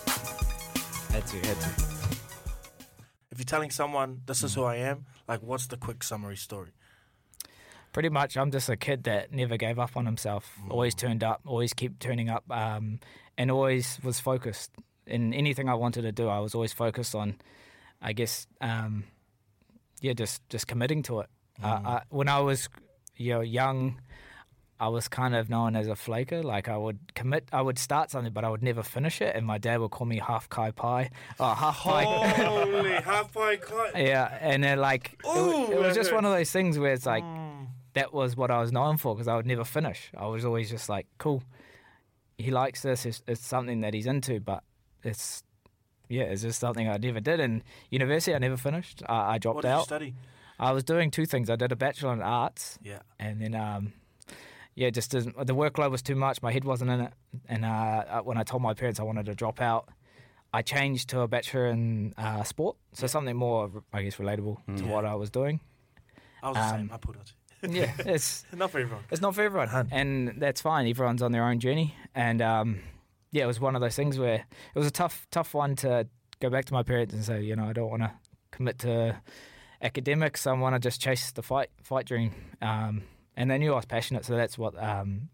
[1.10, 1.68] Had to, had to.
[3.30, 6.70] If you're telling someone this is who I am, like, what's the quick summary story?
[7.92, 10.58] Pretty much, I'm just a kid that never gave up on himself.
[10.70, 13.00] Always turned up, always kept turning up, um,
[13.36, 14.70] and always was focused
[15.06, 16.28] in anything I wanted to do.
[16.28, 17.36] I was always focused on,
[18.00, 19.04] I guess, um,
[20.00, 21.26] yeah, just just committing to it.
[21.62, 22.68] Uh, I, when I was,
[23.16, 24.00] you know, young,
[24.80, 26.42] I was kind of known as a flaker.
[26.42, 29.46] Like I would commit, I would start something, but I would never finish it, and
[29.46, 32.04] my dad would call me half kai pie, oh half pie.
[32.04, 33.92] Holy half pie Kai.
[33.96, 37.06] Yeah, and then like it, Ooh, it was just one of those things where it's
[37.06, 37.22] like
[37.94, 40.10] that was what I was known for because I would never finish.
[40.16, 41.42] I was always just like, cool,
[42.38, 43.04] he likes this.
[43.06, 44.62] It's, it's something that he's into, but
[45.02, 45.42] it's
[46.08, 47.40] yeah, it's just something I never did.
[47.40, 49.02] And university, I never finished.
[49.08, 49.84] I, I dropped What did you out.
[49.84, 50.14] study?
[50.58, 51.48] I was doing two things.
[51.50, 52.78] I did a bachelor in arts.
[52.82, 53.00] Yeah.
[53.18, 53.92] And then um,
[54.74, 56.42] yeah, just didn't, the workload was too much.
[56.42, 57.12] My head wasn't in it.
[57.48, 59.88] And uh, when I told my parents I wanted to drop out,
[60.54, 64.84] I changed to a bachelor in uh, sport, so something more, I guess, relatable to
[64.84, 64.90] Yeah.
[64.90, 65.60] what I was doing.
[66.42, 66.90] I was the Um, same.
[66.92, 67.32] I put it.
[67.68, 69.04] yeah, it's not for everyone.
[69.10, 70.86] It's not for everyone, and that's fine.
[70.86, 72.80] Everyone's on their own journey, and um,
[73.30, 74.44] yeah, it was one of those things where
[74.74, 76.06] it was a tough, tough one to
[76.40, 78.12] go back to my parents and say, you know, I don't want to
[78.50, 79.20] commit to
[79.80, 80.46] academics.
[80.46, 82.32] I want to just chase the fight, fight dream.
[82.60, 83.02] Um,
[83.36, 85.30] and they knew I was passionate, so that's what um,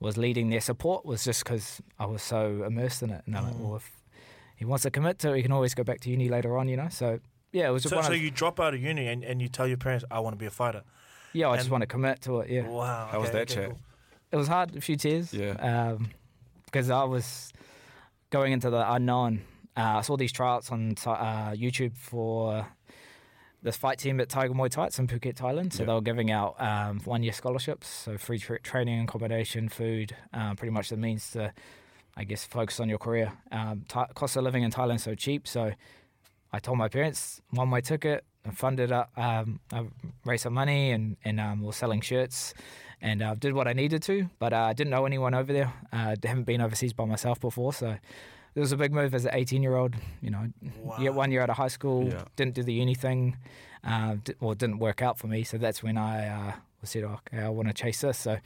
[0.00, 1.04] was leading their support.
[1.04, 3.90] Was just because I was so immersed in it, and they're like, well, if
[4.56, 6.68] he wants to commit to it, he can always go back to uni later on,
[6.68, 6.88] you know.
[6.88, 7.20] So
[7.52, 9.42] yeah, it was just So, one so of you drop out of uni and, and
[9.42, 10.82] you tell your parents, I want to be a fighter.
[11.36, 12.50] Yeah, I just want to commit to it.
[12.50, 12.66] Yeah.
[12.68, 13.08] Wow.
[13.10, 13.68] How was that okay, chat?
[13.70, 13.78] cool.
[14.32, 15.32] It was hard, a few tears.
[15.32, 15.96] Yeah.
[16.64, 17.52] Because I was
[18.30, 19.42] going into the unknown.
[19.76, 22.66] Uh, I saw these tryouts on uh, YouTube for
[23.62, 25.72] this fight team at Tiger Muay Thai in Phuket, Thailand.
[25.72, 25.86] So Yeah.
[25.86, 30.54] they were giving out um, one year scholarships, so free tra- training, accommodation, food, uh,
[30.54, 31.52] pretty much the means to,
[32.16, 33.32] I guess, focus on your career.
[33.52, 35.46] Um, Thai- cost of living in Thailand so cheap.
[35.46, 35.72] So
[36.52, 39.86] I told my parents, one way ticket, and funded up, um, I
[40.24, 42.54] raised some money and, and um, was selling shirts
[43.00, 45.72] and uh, did what I needed to, but I uh, didn't know anyone over there.
[45.92, 47.96] Uh, haven't been overseas by myself before, so
[48.54, 49.94] it was a big move as an 18 year old.
[50.22, 50.46] You know,
[50.98, 52.24] get one year out of high school, Yeah.
[52.36, 53.36] didn't do the uni thing,
[53.84, 55.44] uh, di- it didn't work out for me.
[55.44, 56.52] So that's when I uh,
[56.84, 58.18] said, okay, I want to chase this.
[58.18, 58.38] So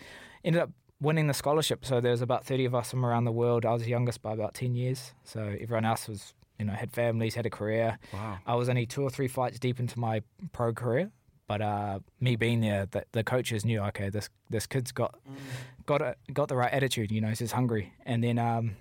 [0.44, 0.70] ended up
[1.00, 1.84] winning the scholarship.
[1.84, 3.64] So there was about 30 of us from around the world.
[3.64, 5.14] I was the youngest by about 10 years.
[5.24, 7.98] So everyone else was, you know, had families, had a career.
[8.12, 8.38] Wow.
[8.46, 11.10] I was only two or three fights deep into my pro career.
[11.48, 15.18] But uh, me being there, the, the coaches knew, okay, this this kid's got
[15.84, 17.10] got a, got the right attitude.
[17.10, 17.92] You know, he's just hungry.
[18.06, 18.76] And then, um,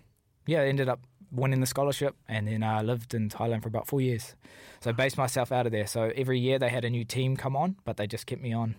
[0.45, 0.99] yeah, I ended up
[1.31, 4.35] winning the scholarship, and then I lived in Thailand for about four years.
[4.81, 5.87] So I based myself out of there.
[5.87, 8.53] So every year they had a new team come on, but they just kept me
[8.53, 8.75] on,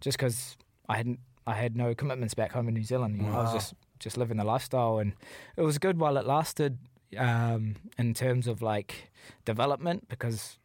[0.00, 0.56] just because
[0.88, 3.16] I hadn't I had no commitments back home in New Zealand.
[3.18, 5.12] You know, I was just just living the lifestyle, and
[5.56, 6.78] it was good while it lasted.
[7.16, 9.10] Um, in terms of like
[9.44, 10.58] development, because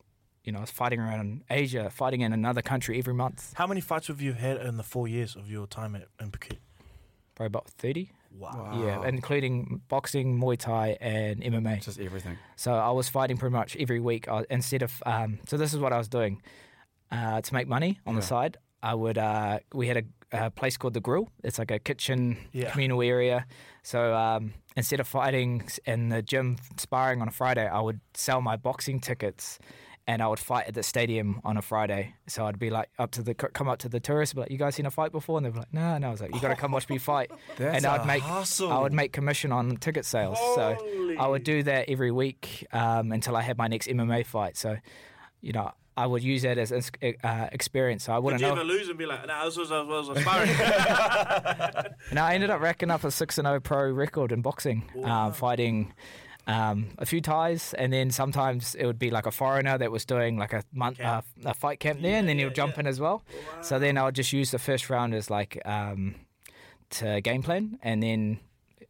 [0.43, 3.53] you know I was fighting around Asia, fighting in another country every month.
[3.55, 6.31] How many fights have you had in the four years of your time at in
[6.31, 6.57] Phuket?
[7.35, 8.11] Probably about thirty.
[8.37, 8.81] Wow.
[8.85, 11.83] Yeah, including boxing, Muay Thai, and MMA.
[11.83, 12.37] Just everything.
[12.55, 14.27] So I was fighting pretty much every week.
[14.27, 16.41] I, instead of um, so this is what I was doing
[17.11, 18.57] uh, to make money on the side.
[18.81, 21.29] I would uh, we had a, a place called the Grill.
[21.43, 22.71] It's like a kitchen Yeah.
[22.71, 23.45] communal area.
[23.83, 28.41] So um, instead of fighting in the gym sparring on a Friday, I would sell
[28.41, 29.59] my boxing tickets.
[30.07, 32.15] And I would fight at the stadium on a Friday.
[32.27, 34.57] So I'd be like up to the come up to the tourists, be like, "You
[34.57, 36.41] guys seen a fight before?" And they'd be like, "No, no." I was like, "You
[36.41, 38.71] got to come watch me fight." That's and I'd a make hustle.
[38.71, 40.39] I would make commission on ticket sales.
[40.55, 40.75] So
[41.19, 44.57] I would do that every week um, until I had my next MMA fight.
[44.57, 44.75] So,
[45.39, 48.05] you know, I would use that as uh, experience.
[48.05, 48.53] So I wouldn't you know.
[48.53, 50.49] ever lose and be like, nah, this was, I was aspiring?
[52.09, 55.33] And I ended up racking up a six and zero pro record in boxing, um,
[55.33, 55.93] fighting
[56.47, 60.05] um, a few ties, and then sometimes it would be like a foreigner that was
[60.05, 62.99] doing like a month uh, a fight camp there, and then he'll jump in as
[62.99, 63.23] well.
[63.61, 66.15] So then I would just use the first round as like um,
[66.91, 68.39] to game plan, and then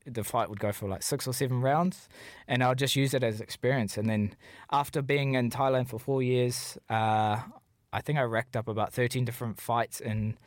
[0.05, 2.07] the fight would go for like six or seven rounds,
[2.47, 3.97] and I'll just use it as experience.
[3.97, 4.35] And then
[4.71, 7.39] after being in Thailand for four years, uh,
[7.93, 10.37] I think I racked up about thirteen different fights in.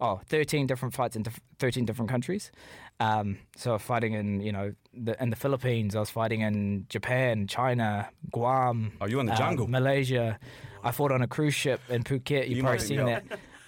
[0.00, 2.50] Oh, 13 different fights in dif- 13 different countries.
[2.98, 7.46] Um, so fighting in, you know, the, in the Philippines, I was fighting in Japan,
[7.46, 8.94] China, Guam.
[9.00, 9.68] Oh, you in the uh, jungle?
[9.68, 10.40] Malaysia.
[10.82, 12.48] I fought on a cruise ship in Phuket.
[12.48, 13.22] You've You probably seen that.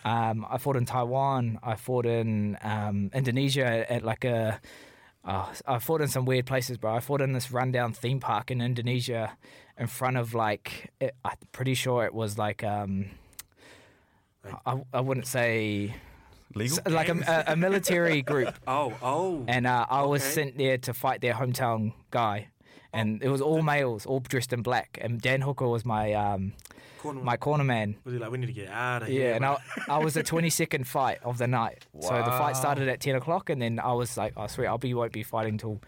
[0.05, 1.61] Um, I fought in Taiwan.
[1.63, 4.61] I fought in um, Indonesia at like a.
[5.25, 6.95] Uh, I fought in some weird places, bro.
[6.95, 9.37] I fought in this rundown theme park in Indonesia,
[9.79, 10.93] in front of like.
[11.01, 12.63] It, I'm pretty sure it was like.
[12.63, 13.07] Um,
[14.67, 15.95] I, I wouldn't say.
[16.55, 16.79] Legal?
[16.87, 18.55] Like a, a, a military group.
[18.67, 19.45] Oh, oh.
[19.49, 22.49] And uh, I was sent there to fight their hometown guy,
[22.93, 24.99] and it was all males, all dressed in black.
[25.01, 26.53] And Dan Hooker was my um,
[27.13, 27.97] my corner man.
[28.05, 29.29] Was he like, we need to get out of Yeah, here?
[29.31, 31.87] Yeah, and I, I was the 22nd fight of the night.
[32.01, 34.79] So the fight started at 10 o'clock, and then I was like, oh, sweet, I'll
[34.79, 35.81] be, won't be fighting till,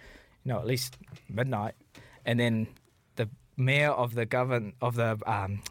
[0.44, 0.96] you know, at least
[1.28, 1.74] midnight.
[2.24, 2.66] And then
[3.16, 5.62] the mayor of the govern of the um,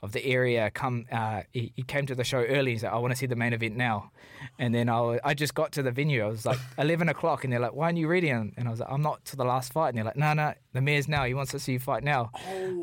[0.00, 2.98] of the area come, uh, he, he came to the show early and said, I
[2.98, 4.12] want to see the main event now.
[4.56, 6.24] And then I, I just got to the venue.
[6.24, 8.28] I was like 11 o'clock, and they're like, why aren't you ready?
[8.28, 9.88] And, and I was like, I'm not to the last fight.
[9.88, 11.24] And they're like, no, no, the mayor's now.
[11.24, 12.30] He wants to see you fight now.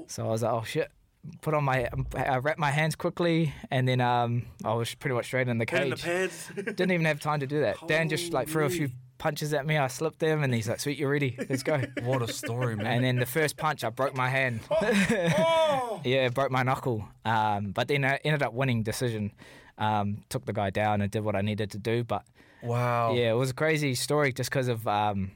[0.07, 0.91] So I was like, oh shit.
[1.41, 5.25] Put on my, I wrapped my hands quickly, and then um, I was pretty much
[5.25, 6.03] straight in the Put in the cage.
[6.05, 6.49] pads.
[6.55, 7.77] Didn't even have time to do that.
[7.87, 9.77] Dan just like threw a few punches at me.
[9.77, 11.37] I slipped them, and he's like, "Sweet, you're ready.
[11.49, 12.87] Let's go." What a story, man.
[12.87, 14.59] And then the first punch, I broke my hand.
[14.69, 16.01] Oh.
[16.05, 17.07] yeah, broke my knuckle.
[17.23, 19.31] Um, but then I ended up winning decision.
[19.77, 22.03] Um, took the guy down and did what I needed to do.
[22.03, 22.23] But
[22.63, 23.13] Wow.
[23.13, 25.31] yeah, it was a crazy story just because of um,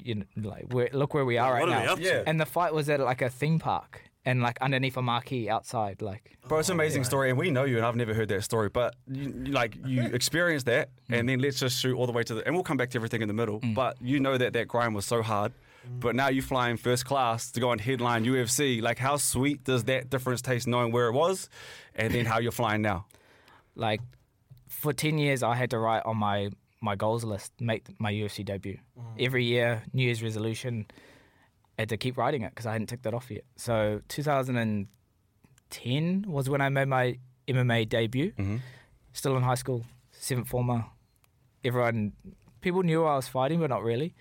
[0.00, 1.82] you know, like where, look where we are right What are now.
[1.82, 2.04] we up to?
[2.04, 2.22] Yeah.
[2.26, 6.02] And the fight was at like a theme park and like underneath a marquee outside.
[6.02, 8.44] Like, Bro, it's an amazing story, and we know you, and I've never heard that
[8.44, 8.68] story.
[8.68, 11.18] But you, you- like, you experienced that, mm.
[11.18, 12.98] and then let's just shoot all the way to the, and we'll come back to
[12.98, 13.60] everything in the middle.
[13.60, 13.74] Mm.
[13.74, 15.52] But you know that that grind was so hard.
[15.52, 16.00] Mm.
[16.00, 18.82] But now you fly in first class to go and headline UFC.
[18.82, 21.48] Like, how sweet does that difference taste, knowing where it was,
[21.94, 23.06] and then how you're flying now?
[23.78, 24.00] like
[24.68, 26.50] for 10 years i had to write on my
[26.80, 28.76] my goals list make my ufc debut
[29.18, 30.86] every year new year's resolution
[31.78, 33.44] I had to keep writing it because i hadn't ticked that off yet.
[33.56, 38.32] So 2010 was when i made my mma debut.
[39.12, 40.84] Still in high school seventh former.
[41.64, 42.12] Everyone
[42.60, 44.14] people knew i was fighting but not really.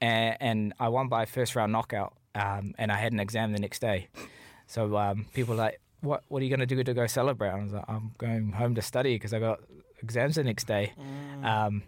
[0.00, 3.60] And, and i won by first round knockout um, and i had an exam the
[3.60, 4.08] next day.
[4.66, 7.50] So um, people were like, what What are you going to do to go celebrate?
[7.50, 9.60] I was like, I'm going home to study because I got
[10.02, 10.92] exams the next day.
[11.44, 11.82] Um,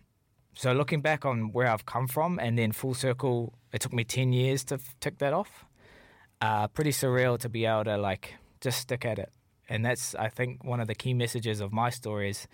[0.55, 4.05] so looking back on where I've come from and then full circle, it took me
[4.05, 5.65] ten years to f- tick that off.
[6.41, 9.33] Uh, pretty surreal to be able to like just stick at it,
[9.69, 12.47] and that's I think one of the key messages of my story is.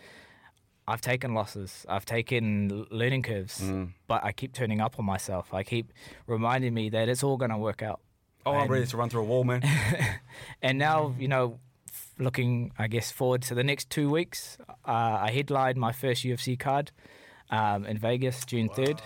[0.88, 1.86] I've taken losses.
[1.88, 3.62] I've taken learning curves,
[4.08, 5.54] but I keep turning up on myself.
[5.54, 5.92] I keep
[6.26, 8.00] reminding me that it's all going to work out.
[8.44, 9.62] Oh, I'm ready to run through a wall, man.
[10.62, 11.60] and now, you know,
[12.18, 16.58] looking, I guess, forward to the next two weeks, uh, I headlined my first UFC
[16.58, 16.90] card
[17.50, 19.00] um, in Vegas, June 3rd.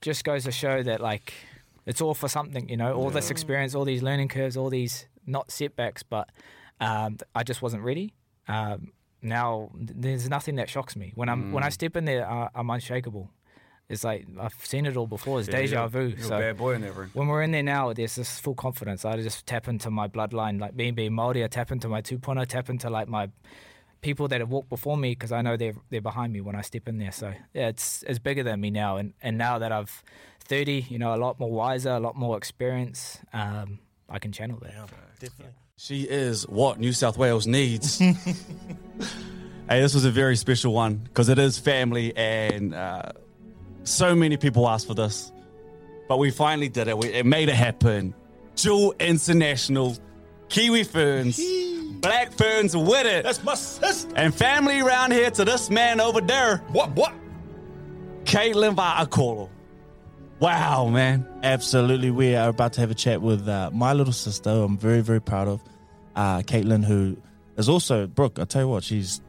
[0.00, 1.32] Just goes to show that, like,
[1.86, 5.06] it's all for something, you know, all this experience, all these learning curves, all these,
[5.26, 6.28] not setbacks, but
[6.80, 8.14] um, I just wasn't ready.
[8.46, 11.12] Um, now, there's nothing that shocks me.
[11.16, 11.72] When, I'm, when I Mm.
[11.72, 13.30] step in there, uh, I'm unshakable.
[13.88, 15.40] It's like I've seen it all before.
[15.40, 16.08] It's Yeah, deja you're- vu.
[16.08, 18.54] you're a so bad boy in that when we're in there now, there's this full
[18.54, 19.06] confidence.
[19.06, 21.42] I just tap into my bloodline, like me being Maori.
[21.42, 23.30] I tap into my tupuna, tap into like my
[24.00, 26.62] people that have walked before me because I know they're they're behind me when I
[26.62, 27.12] step in there.
[27.12, 28.96] So yeah, it's it's bigger than me now.
[28.96, 30.02] And and now that I've
[30.40, 33.18] thirty, you know, a lot more wiser, a lot more experience.
[33.32, 34.72] Um, I can channel that.
[35.20, 35.54] Definitely.
[35.76, 37.98] She is what New South Wales needs.
[37.98, 38.24] hey,
[39.68, 43.12] this was a very special one because it is family, and uh,
[43.84, 45.32] so many people asked for this,
[46.08, 46.98] but we finally did it.
[46.98, 48.14] We, it made it happen.
[48.56, 49.96] Jewel International,
[50.48, 51.38] Kiwi Ferns,
[52.00, 53.24] Black Ferns with it.
[53.24, 54.12] That's my sister.
[54.16, 56.58] And family around here to this man over there.
[56.68, 56.90] What?
[56.92, 57.12] What?
[58.24, 59.48] Katelyn Vaha'Akolo.
[60.40, 61.26] Wow, man.
[61.42, 62.10] Absolutely.
[62.10, 65.00] We are about to have a chat with uh, my little sister, who I'm very,
[65.00, 65.62] very proud of,
[66.14, 67.16] uh, Katelyn, who
[67.56, 69.20] is also, Brooke, I'll tell you what, she's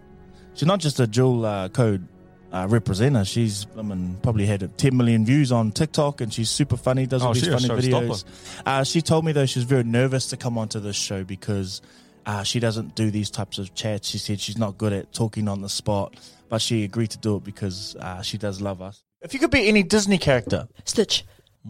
[0.54, 2.08] she's not just a dual uh, code
[2.52, 3.28] uh, representative.
[3.28, 7.24] She's, I mean, probably had 10 million views on TikTok and she's super funny, does
[7.24, 8.26] all Oh, these funny videos.
[8.66, 11.82] Uh, she told me, though, she was very nervous to come onto this show because
[12.26, 14.10] uh, she doesn't do these types of chats.
[14.10, 16.16] She said she's not good at talking on the spot,
[16.50, 19.04] but she agreed to do it because uh, she does love us.
[19.22, 21.26] If you could be any Disney character, Stitch.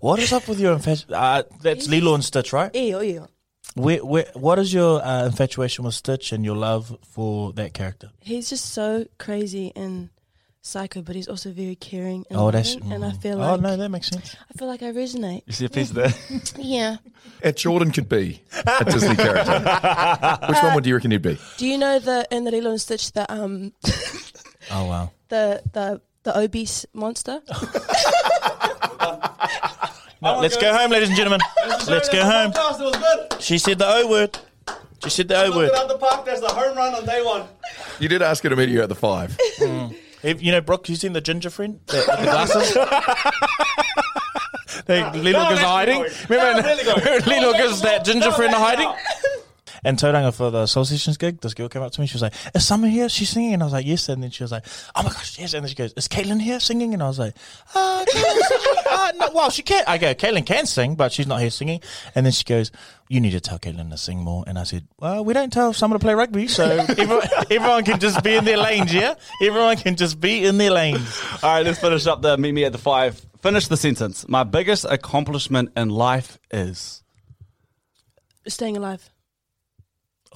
[0.00, 1.14] what is up with your infatuation?
[1.14, 2.70] Uh, that's Lilo and Stitch, right?
[2.74, 3.26] Yeah, yeah.
[3.74, 8.10] Where, where, what is your uh, infatuation with Stitch and your love for that character?
[8.20, 10.10] He's just so crazy and
[10.66, 13.22] psycho, but he's also very caring and Oh, that's- loving, and I mm.
[13.22, 14.34] feel Oh, no, that makes sense.
[14.50, 15.42] I feel like I resonate.
[15.46, 16.52] You see a piece of that?
[16.58, 16.96] Yeah.
[17.42, 18.42] If Jordan could be
[18.78, 19.52] a Disney character,
[20.48, 21.38] which one would you reckon he'd be?
[21.58, 23.72] Do you know the in the Lilo and Stitch the um
[24.70, 25.10] Oh wow.
[25.28, 27.40] the the the obese monster?
[30.22, 31.40] No, let's go home, ladies and gentlemen.
[31.86, 32.50] Let's go home.
[32.50, 33.42] It was good.
[33.42, 34.38] She said the O word.
[35.04, 35.70] She said the O word.
[35.72, 37.46] Out the park, that's a home run on day one.
[38.00, 39.36] You did ask her to meet you at the five.
[40.22, 41.80] Have- You know, Brooke, you seen the ginger friend?
[41.86, 42.76] The, with the glasses?
[44.86, 46.04] They, Lilo No, goes hiding.
[46.28, 47.20] Remember, No, really.
[47.26, 48.92] Lilo No, goes that ginger no, friend no, hiding?
[49.84, 49.88] No.
[49.90, 52.06] And Tauranga for the Soul Sessions gig, this girl came up to me.
[52.06, 53.08] She was like, "Is Summer here?
[53.08, 54.64] She's singing." And I was like, "Yes." And then she was like,
[54.94, 57.18] "Oh my gosh, yes." And then she goes, "Is Katelyn here singing?" And I was
[57.18, 57.34] like,
[57.74, 58.86] "Uh, Katelyn's.
[58.88, 61.80] Uh, no, well, she can't." I go, Katelyn can sing, but she's not here singing."
[62.14, 62.70] And then she goes,
[63.08, 65.72] "You need to tell Katelyn to sing more." And I said, "Well, we don't tell
[65.72, 68.92] someone to play rugby, so everyone, everyone can just be in their lanes.
[68.92, 72.52] Yeah, everyone can just be in their lanes." All right, let's finish up the meet
[72.52, 73.20] me at the five.
[73.42, 74.26] Finish the sentence.
[74.28, 77.02] My biggest accomplishment in life is.
[78.48, 79.10] Staying alive.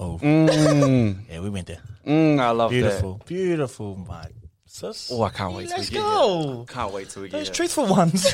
[0.01, 1.17] Oh, Mm.
[1.29, 1.77] yeah, we went there.
[2.07, 3.27] Mm, I love beautiful, that.
[3.27, 4.27] beautiful, beautiful, my
[4.65, 5.11] sis.
[5.13, 6.65] Oh, I can't wait till Let's get go.
[6.67, 7.53] Can't wait till we get Those here.
[7.55, 8.25] truthful ones.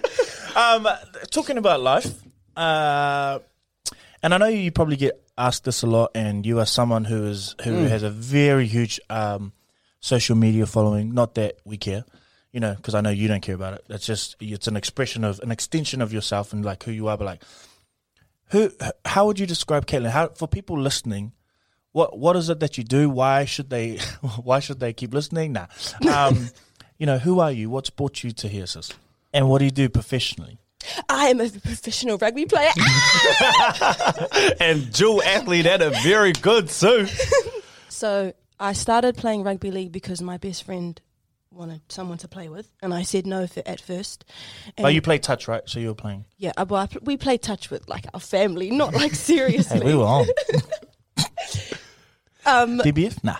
[0.56, 0.88] um,
[1.30, 2.12] talking about life,
[2.56, 3.38] uh,
[4.22, 7.26] and I know you probably get asked this a lot, and you are someone who
[7.26, 7.88] is who Mm.
[7.88, 9.52] has a very huge um,
[10.00, 11.14] social media following.
[11.14, 12.04] Not that we care,
[12.52, 13.84] you know, because I know you don't care about it.
[13.88, 17.16] It's just it's an expression of an extension of yourself and like who you are.
[17.16, 17.42] But like,
[18.54, 18.70] who?
[19.04, 20.10] How would you describe Katelyn?
[20.10, 21.32] How for people listening?
[21.92, 23.10] What what is it that you do?
[23.10, 23.98] Why should they
[24.42, 25.52] why should they keep listening?
[25.52, 25.66] Nah.
[26.08, 26.48] Um,
[26.98, 27.68] you know, who are you?
[27.68, 28.92] What's brought you to here, sis?
[29.32, 30.58] And what do you do professionally?
[31.08, 32.70] I am a professional rugby player.
[34.60, 37.08] and dual athlete at a very good too.
[37.88, 41.00] so I started playing rugby league because my best friend
[41.54, 44.24] wanted someone to play with, and I said no for, at first.
[44.76, 45.62] But you play touch, right?
[45.66, 46.24] So you were playing.
[46.36, 49.78] Yeah, uh, well, I pl- we play touch with like our family, not like seriously.
[49.78, 50.26] Hey, we were on.
[52.46, 53.22] um, DBF?
[53.24, 53.36] Nah.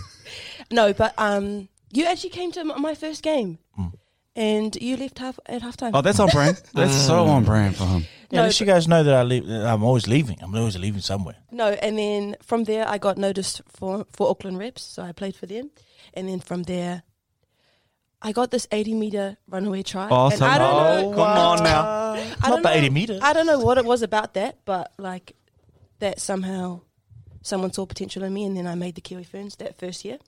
[0.70, 3.92] no, but um, you actually came to m- my first game, Mm.
[4.36, 5.90] and you left half at halftime.
[5.94, 6.60] Oh, that's on brand.
[6.74, 8.04] That's so on brand for him.
[8.30, 10.38] Yeah, at No, least you guys know that I leave, that I'm always leaving.
[10.42, 11.36] I'm always leaving somewhere.
[11.50, 15.34] No, and then from there I got noticed for for Auckland Reps, so I played
[15.36, 15.70] for them,
[16.14, 17.02] and then from there.
[18.20, 20.08] I got this 80 meter runaway try.
[20.08, 20.42] Awesome.
[20.42, 21.82] Oh, and I don't Oh, know, come on now.
[22.42, 23.20] I Not don't the 80 meters.
[23.22, 25.34] I don't know what it was about that, but like
[26.00, 26.80] that somehow
[27.42, 30.18] someone saw potential in me, and then I made the Kiwi Ferns that first year.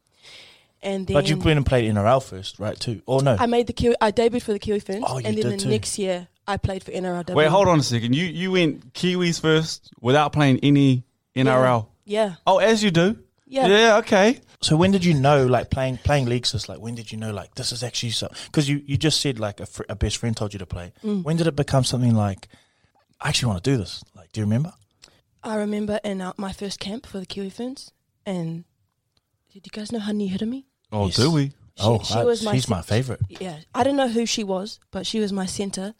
[0.82, 2.78] And then But you went and played NRL first, right?
[2.78, 3.03] Too.
[3.07, 3.36] Or no?
[3.38, 3.97] I made the Kiwi.
[4.01, 5.68] I debuted for the Kiwi Ferns, Oh, you and then did the too.
[5.68, 7.34] next year I played for NRLW.
[7.34, 8.14] Wait, hold on a second.
[8.14, 11.05] You you went Kiwis first without playing any
[11.36, 11.88] NRL.
[12.05, 12.36] Yeah.
[12.47, 13.18] Oh, as you do.
[13.51, 13.66] Yeah.
[13.66, 13.96] Yeah.
[13.98, 14.40] Okay.
[14.62, 16.55] So when did you know, like playing playing leagues?
[16.55, 18.28] Is like when did you know, like this is actually so?
[18.46, 20.92] Because you, you just said like a, fr- a best friend told you to play.
[21.05, 21.24] Mm.
[21.24, 22.48] When did it become something like
[23.20, 24.05] I actually want to do this?
[24.14, 24.72] Like, do you remember?
[25.42, 27.90] I remember in uh, my first camp for the Kiwi Ferns,
[28.26, 28.64] and
[29.53, 30.64] did you guys know Honey Hireme?
[30.92, 31.16] Oh, Yes.
[31.16, 31.53] do we?
[31.80, 33.20] oh, she I- was my she's cen- my favorite.
[33.28, 35.94] Yeah, I don't know who she was, but she was my center,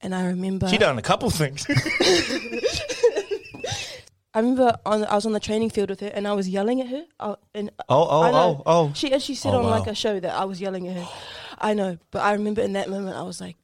[0.00, 1.64] and I remember She done a couple things.
[4.32, 6.80] I remember on I was on the training field with her, and I was yelling
[6.80, 7.04] at her.
[7.18, 8.36] I, and Oh, oh, know.
[8.38, 8.92] oh, oh.
[8.94, 11.08] She and she said Oh, on like a show that I was yelling at her.
[11.58, 13.56] I know, but I remember in that moment I was like,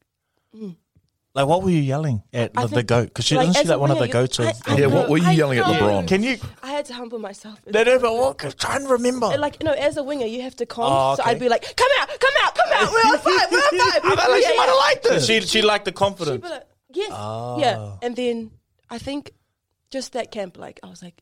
[1.33, 3.07] like, what were you yelling at I the, the think, goat?
[3.09, 4.47] Because she like, isn't she as a like one of the goats of?
[4.47, 5.65] I- I Yeah, know, what were you I yelling at.
[5.65, 6.07] LeBron?
[6.07, 6.37] Can you?
[6.63, 7.59] I had to humble myself.
[7.71, 8.57] No, no, but what?
[8.59, 9.27] Try and remember.
[9.31, 10.91] And, Like no, as a winger, you have to calm.
[10.91, 11.23] Oh, So.
[11.29, 12.91] I'd be like, "Come out, come out, come out!
[12.91, 14.01] We're on five, we're on five.
[14.03, 15.25] I felt like she Yeah, might have liked this.
[15.27, 16.41] She she liked the She'd confidence.
[16.43, 16.63] be like,
[16.93, 17.57] yes, Ah.
[17.59, 17.91] yeah.
[18.01, 18.51] And then
[18.89, 19.31] I think
[19.91, 21.21] just that camp, like I was like,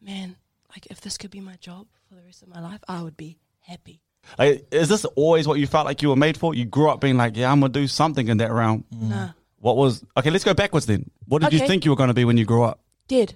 [0.00, 0.36] man,
[0.70, 3.16] like if this could be my job for the rest of my life, I would
[3.16, 4.00] be happy.
[4.38, 6.54] Like, is this always what you felt like you were made for?
[6.54, 8.84] You grew up being like, yeah, I'm gonna do something in that realm.
[8.90, 10.30] Nah, What was okay?
[10.30, 11.10] Let's go backwards then.
[11.26, 12.80] What did you think you were going to be when you grew up?
[13.06, 13.34] dead.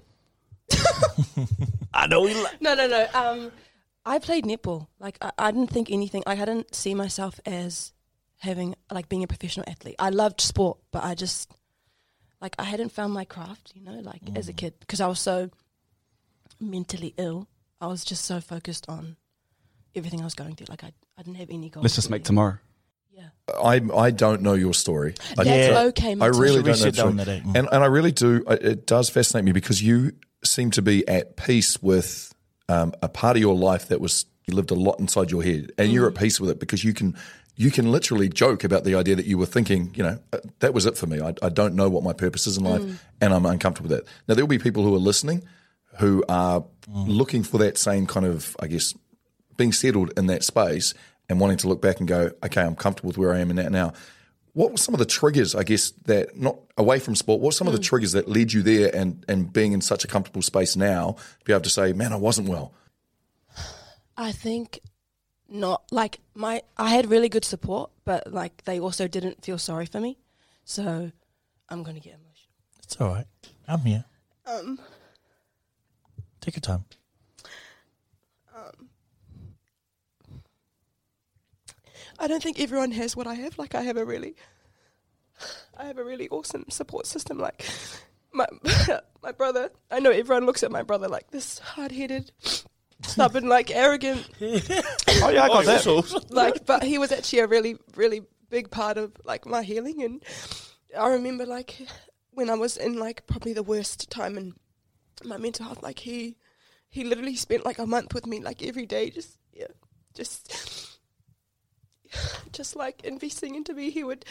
[1.93, 2.25] I know.
[2.61, 3.07] No, no, no.
[3.15, 3.53] Um,
[4.05, 4.87] I played netball.
[4.99, 6.23] Like I, I didn't think anything.
[6.27, 7.93] Like I didn't see myself as
[8.39, 9.97] having like being a professional athlete.
[9.99, 11.53] I loved sport, but I just
[12.41, 13.73] like I hadn't found my craft.
[13.75, 15.51] You know, like as a kid because I was so
[16.61, 17.49] mentally ill.
[17.81, 19.17] I was just so focused on
[19.95, 20.67] everything I was going through.
[20.69, 21.85] Like I, I didn't have any goals.
[21.85, 22.25] Let's just make really.
[22.27, 22.59] tomorrow.
[23.63, 25.15] I I don't know your story.
[25.39, 27.39] I, That's I- okay, I really don't know sit the down story.
[27.39, 27.45] that?
[27.45, 27.57] Mm.
[27.59, 28.45] and and I really do.
[28.47, 30.13] It it does fascinate me because you
[30.45, 32.33] seem to be at peace with
[32.69, 35.73] um, a part of your life that was you lived a lot inside your head,
[35.79, 36.19] and you're at Mm.
[36.21, 37.17] peace with it because you can
[37.61, 40.73] you can literally joke about the idea that you were thinking, you know, "Uh, that
[40.73, 41.21] was it for me.
[41.21, 42.99] I, I don't know what my purpose is in life, Mm.
[43.21, 44.09] and I'm uncomfortable with that.
[44.29, 45.43] Now there will be people who are listening
[45.99, 47.09] who are Mm.
[47.09, 48.95] looking for that same kind of, I guess,
[49.57, 50.95] being settled in that space
[51.29, 53.57] and wanting to look back and go, okay, I'm comfortable with where I am in
[53.57, 53.93] that now.
[54.53, 57.53] What were some of the triggers, I guess, that not away from sport, what were
[57.53, 60.43] some of the triggers that led you there and, and being in such a comfortable
[60.43, 62.73] space now to be able to say, man, I wasn't well?
[64.17, 64.81] I think
[65.49, 69.87] not like my I had really good support, but like they also didn't feel sorry
[69.87, 70.19] for me.
[70.65, 71.11] So
[71.69, 72.53] I'm gonna get emotional.
[72.83, 73.27] It's all right.
[73.67, 74.05] I'm here.
[74.47, 74.79] Um,
[76.41, 76.85] Take your time.
[78.57, 78.89] um,
[82.19, 83.59] I don't think everyone has what I have.
[83.59, 84.35] Like I have a really,
[85.77, 87.39] I have a really awesome support system.
[87.39, 87.65] Like
[88.33, 88.47] my
[89.23, 89.71] my brother.
[89.91, 92.33] I know everyone looks at my brother like this hard headed,
[93.03, 94.29] stubborn, like arrogant.
[95.21, 96.27] Oh, yeah, I oh, got that.
[96.31, 100.03] like, but he was actually a really, really big part of like my healing.
[100.05, 100.23] And
[100.97, 101.77] I remember like
[102.31, 104.55] when I was in like probably the worst time in
[105.25, 106.37] my mental health, like he
[106.89, 109.67] he literally spent like a month with me, like every day, just yeah,
[110.15, 110.99] just
[112.53, 113.91] just like investing into me.
[113.91, 114.25] He would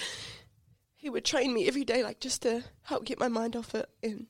[0.95, 3.89] he would train me every day, like just to help get my mind off it.
[4.01, 4.27] And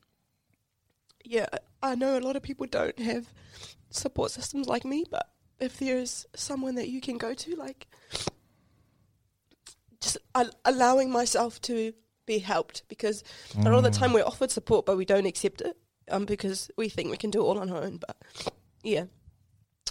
[1.23, 1.47] yeah,
[1.83, 3.27] I know a lot of people don't have
[3.89, 5.29] support systems like me, but
[5.59, 7.87] if there's someone that you can go to, like
[10.01, 11.93] just al- allowing myself to
[12.25, 13.23] be helped, because
[13.57, 15.77] a lot of the time we're offered support, but we don't accept it,
[16.11, 17.97] um, because we think we can do it all on our own.
[17.97, 18.17] But
[18.83, 19.05] yeah,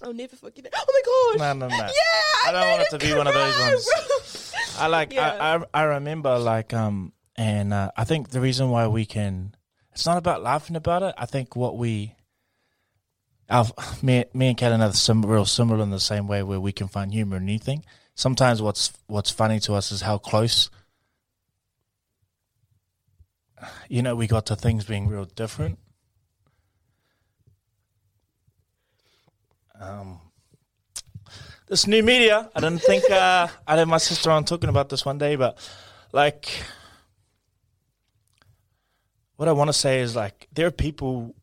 [0.02, 0.74] I'll never forget it.
[0.76, 1.58] Oh my gosh!
[1.58, 1.76] No, no, no.
[1.86, 4.52] Yeah, I don't want it to be one of those ones.
[4.78, 5.12] I like.
[5.12, 5.30] Yeah.
[5.30, 9.54] I, I I remember like um, and uh, I think the reason why we can,
[9.92, 11.14] it's not about laughing about it.
[11.18, 12.14] I think what we,
[13.48, 13.66] our
[14.02, 14.92] me, me and Kellen are
[15.28, 17.84] real similar in the same way where we can find humor in anything.
[18.14, 20.70] Sometimes what's what's funny to us is how close.
[23.88, 25.78] You know, we got to things being real different.
[29.80, 30.20] Um,
[31.68, 32.50] this new media.
[32.54, 35.58] I didn't think uh, I had my sister on talking about this one day, but
[36.12, 36.48] like,
[39.36, 41.34] what I want to say is like there are people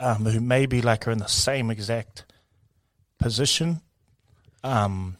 [0.00, 2.24] um, who maybe like are in the same exact
[3.18, 3.82] position,
[4.64, 5.18] um,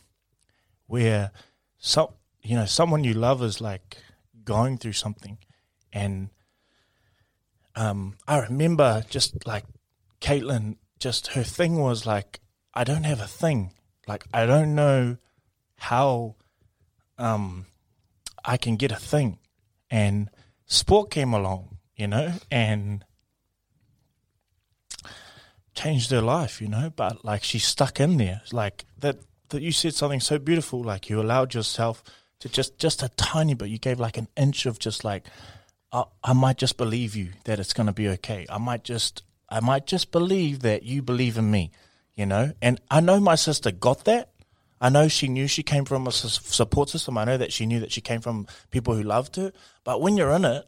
[0.87, 1.31] where
[1.79, 3.99] so you know someone you love is like
[4.43, 5.39] going through something,
[5.93, 6.31] and
[7.77, 9.65] um, I remember just like
[10.21, 12.41] Katelyn, just her thing was like,
[12.75, 13.73] I don't have a thing.
[14.09, 15.19] Like I don't know
[15.77, 16.37] how
[17.19, 17.67] um
[18.45, 19.39] I can get a thing.
[19.91, 20.31] And
[20.67, 23.05] sport came along, you know, and
[25.75, 28.43] changed her life, you know, but like she's stuck in there.
[28.53, 29.19] Like that
[29.51, 32.03] that you said something so beautiful, like you allowed yourself
[32.41, 35.27] to just just a tiny bit, you gave like an inch of just like
[35.93, 38.47] I, I might just believe you that it's going to be okay.
[38.49, 41.73] I might just I might just believe that you believe in me,
[42.15, 42.53] you know?
[42.63, 44.31] And I know my sister got that.
[44.81, 47.19] I know she knew she came from a support system.
[47.19, 49.53] I know that she knew that she came from people who loved her.
[49.85, 50.67] But when you're in it,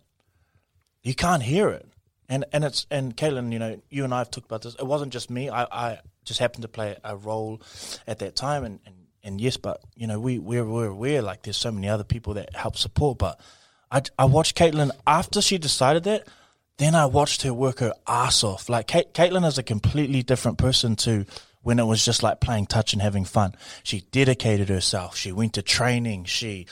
[1.03, 1.89] you can't hear it.
[2.33, 4.75] And and it's and Katelyn, you know, you and I have talked about this.
[4.77, 5.51] It wasn't just me.
[5.51, 7.61] I, I just happened to play a role
[8.07, 11.43] at that time and, and, and yes, but you know, we we're, we're aware like
[11.43, 13.19] there's so many other people that help support.
[13.19, 13.39] But
[13.91, 16.27] I, I watched Katelyn after she decided that.
[16.79, 18.71] Then I watched her work her ass off.
[18.71, 21.27] Like Kate, Katelyn is a completely different person to
[21.61, 23.55] when it was just like playing touch and having fun.
[23.83, 25.19] She dedicated herself.
[25.19, 26.25] She went to training.
[26.25, 26.67] She,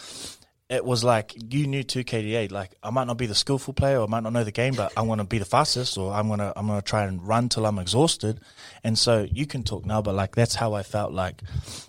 [0.71, 2.53] it was like you knew two KDA.
[2.53, 4.75] Like I might not be the skillful player, or I might not know the game,
[4.75, 7.49] but I want to be the fastest, or I'm gonna I'm gonna try and run
[7.49, 8.41] till I'm exhausted.
[8.85, 11.13] And so you can talk now, but like that's how I felt.
[11.13, 11.43] Like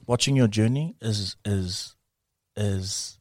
[0.07, 1.95] watching your journey is is
[2.55, 3.19] is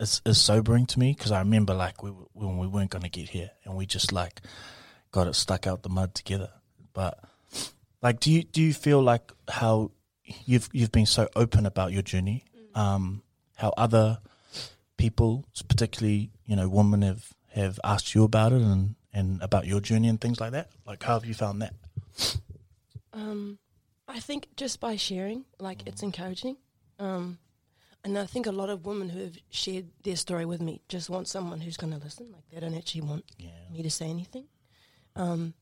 [0.00, 3.10] is, is sobering to me because I remember like we when we weren't going to
[3.10, 4.40] get here and we just like
[5.12, 6.50] got it stuck out the mud together.
[6.94, 7.22] But
[8.02, 9.90] like, do you do you feel like how
[10.24, 12.46] you've you've been so open about your journey?
[12.74, 13.22] Um,
[13.56, 14.20] how other
[15.00, 19.80] people, particularly you know women, have have asked you about it and and about your
[19.80, 20.70] journey and things like that.
[20.86, 21.74] Like, how have you found that?
[23.12, 23.58] Um,
[24.06, 26.58] I think just by sharing, like it's encouraging.
[26.98, 27.38] Um,
[28.04, 31.10] and I think a lot of women who have shared their story with me just
[31.10, 32.30] want someone who's going to listen.
[32.32, 33.24] Like they don't actually want
[33.72, 34.46] me to say anything.
[35.16, 35.54] Um,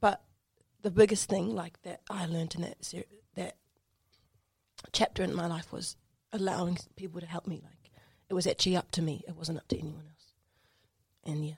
[0.00, 0.22] but
[0.82, 3.56] the biggest thing, like that I learned in that ser- that
[4.92, 5.96] chapter in my life was
[6.32, 7.60] allowing people to help me.
[7.62, 7.83] Like
[8.28, 9.22] it was actually up to me.
[9.28, 10.32] It wasn't up to anyone else.
[11.24, 11.54] And yeah.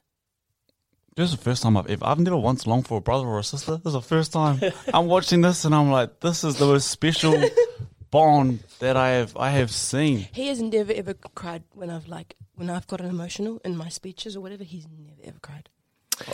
[1.16, 2.04] This is the first time I've ever.
[2.06, 3.72] I've never once longed for a brother or a sister.
[3.78, 4.60] This is the first time
[4.92, 7.42] I'm watching this, and I'm like, this is the most special
[8.10, 10.28] bond that I have I have seen.
[10.32, 14.36] He has never ever cried when I've like when I've gotten emotional in my speeches
[14.36, 14.62] or whatever.
[14.64, 15.70] He's never ever cried.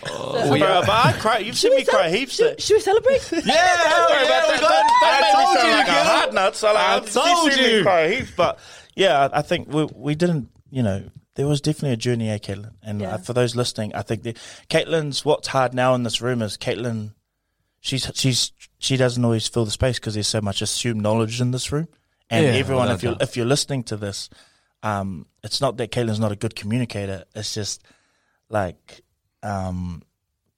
[0.09, 1.39] Oh, bro, but I cry.
[1.39, 2.35] You've seen me cry heaps.
[2.35, 3.20] Should, should we celebrate?
[3.33, 5.87] Yeah, hell yeah, yeah, we we got- got, I I told told you, you like
[5.87, 5.95] girl.
[5.95, 6.57] a hard nut.
[6.57, 7.83] So like, I I've told seen me you.
[7.83, 8.30] cry heaps.
[8.37, 8.59] But
[8.97, 10.49] yeah, I I think we we didn't.
[10.70, 12.72] You know, there was definitely a journey, eh, Katelyn?
[12.82, 13.14] And Yeah.
[13.14, 14.34] uh, for those listening, I think the,
[14.70, 17.12] Katelyn's what's hard now in this room is Katelyn.
[17.80, 21.51] She's she's she doesn't always fill the space because there's so much assumed knowledge in
[21.51, 21.88] this room.
[22.30, 23.22] And Yeah, everyone, if you doubt.
[23.22, 24.30] if you're listening to this,
[24.82, 27.24] um, it's not that Katelyn's not a good communicator.
[27.34, 27.82] It's just
[28.49, 29.03] like
[29.43, 30.03] um,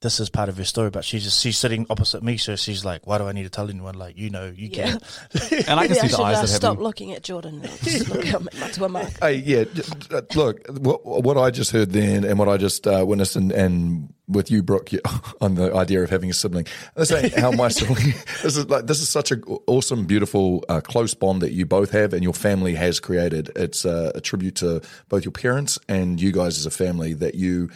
[0.04, 2.84] this is part of her story, but she's just she's sitting opposite me, so she's
[2.84, 3.96] like, "Why do I need to tell anyone?
[3.96, 4.92] Like, you know, you Yeah.
[4.92, 5.00] can."
[5.66, 7.62] And I can Maybe see the eyes uh, that stop having- looking at Jordan.
[7.64, 9.08] and look at Matua Mark.
[9.20, 9.64] Hey, yeah.
[9.64, 13.34] j- j- Look, what, what I just heard then, and what I just uh, witnessed,
[13.36, 15.00] and, and with you, Brooke, yeah,
[15.40, 16.66] on the idea of having a sibling.
[16.96, 18.14] This ain't how my sibling.
[18.42, 21.90] This is like this is such an awesome, beautiful, uh, close bond that you both
[21.90, 23.50] have, and your family has created.
[23.56, 27.14] It's uh, a tribute to both your parents and you guys as a family.
[27.14, 27.70] That you,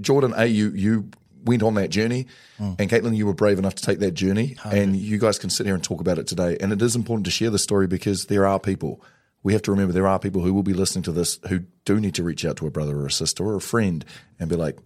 [0.00, 1.10] Jordan, a you you
[1.46, 2.26] went on that journey,
[2.58, 5.64] and Katelyn, you were brave enough to take that journey, and you guys can sit
[5.66, 6.56] here and talk about it today.
[6.60, 9.00] And it is important to share the story because there are people.
[9.42, 12.00] We have to remember there are people who will be listening to this who do
[12.00, 14.04] need to reach out to a brother or a sister or a friend
[14.40, 14.76] and be like,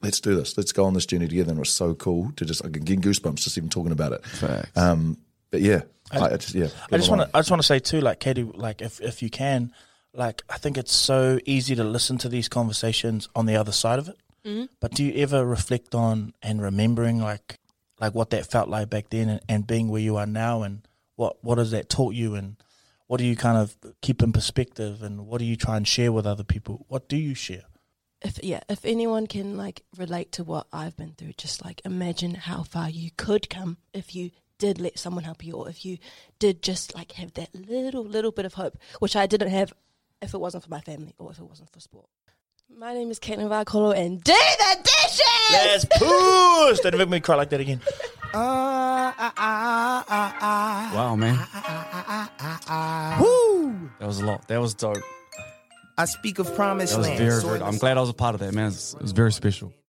[0.00, 0.56] let's do this.
[0.56, 1.50] Let's go on this journey together.
[1.50, 4.12] And it was so cool to just, I can get goosebumps just even talking about
[4.12, 4.24] it.
[4.76, 5.18] Um,
[5.50, 5.82] but yeah,
[6.12, 6.68] I, I- I just, yeah.
[6.92, 7.30] I just want to.
[7.34, 9.72] I just want to say too, like Katie, like if if you can,
[10.14, 13.98] like I think it's so easy to listen to these conversations on the other side
[13.98, 14.16] of it.
[14.46, 14.68] Mhm.
[14.80, 17.58] But do you ever reflect on and remembering like
[18.00, 20.86] like what that felt like back then, and, and being where you are now, and
[21.16, 22.56] what what has that taught you, and
[23.06, 26.12] what do you kind of keep in perspective, and what do you try and share
[26.12, 26.84] with other people?
[26.88, 27.64] What do you share?
[28.22, 32.34] if yeah, if anyone can like relate to what I've been through, just like imagine
[32.34, 35.98] how far you could come if you did let someone help you, or if you
[36.38, 39.72] did just like have that little little bit of hope, which I didn't have
[40.22, 42.08] if it wasn't for my family or if it wasn't for sport.
[42.74, 45.22] My name is Katelyn Vaha'Akolo, and do the dishes.
[45.52, 46.80] Let's push.
[46.80, 47.80] Don't make me cry like that again.
[48.34, 51.36] Ah, ah, ah, wow, man.
[53.20, 53.90] Woo!
[54.00, 54.46] That was a lot.
[54.48, 54.96] That was dope.
[55.96, 57.18] I speak of promised That was land.
[57.18, 57.62] very, very.
[57.62, 58.64] I'm glad I was a part of that, man.
[58.64, 59.72] It was, it was very special.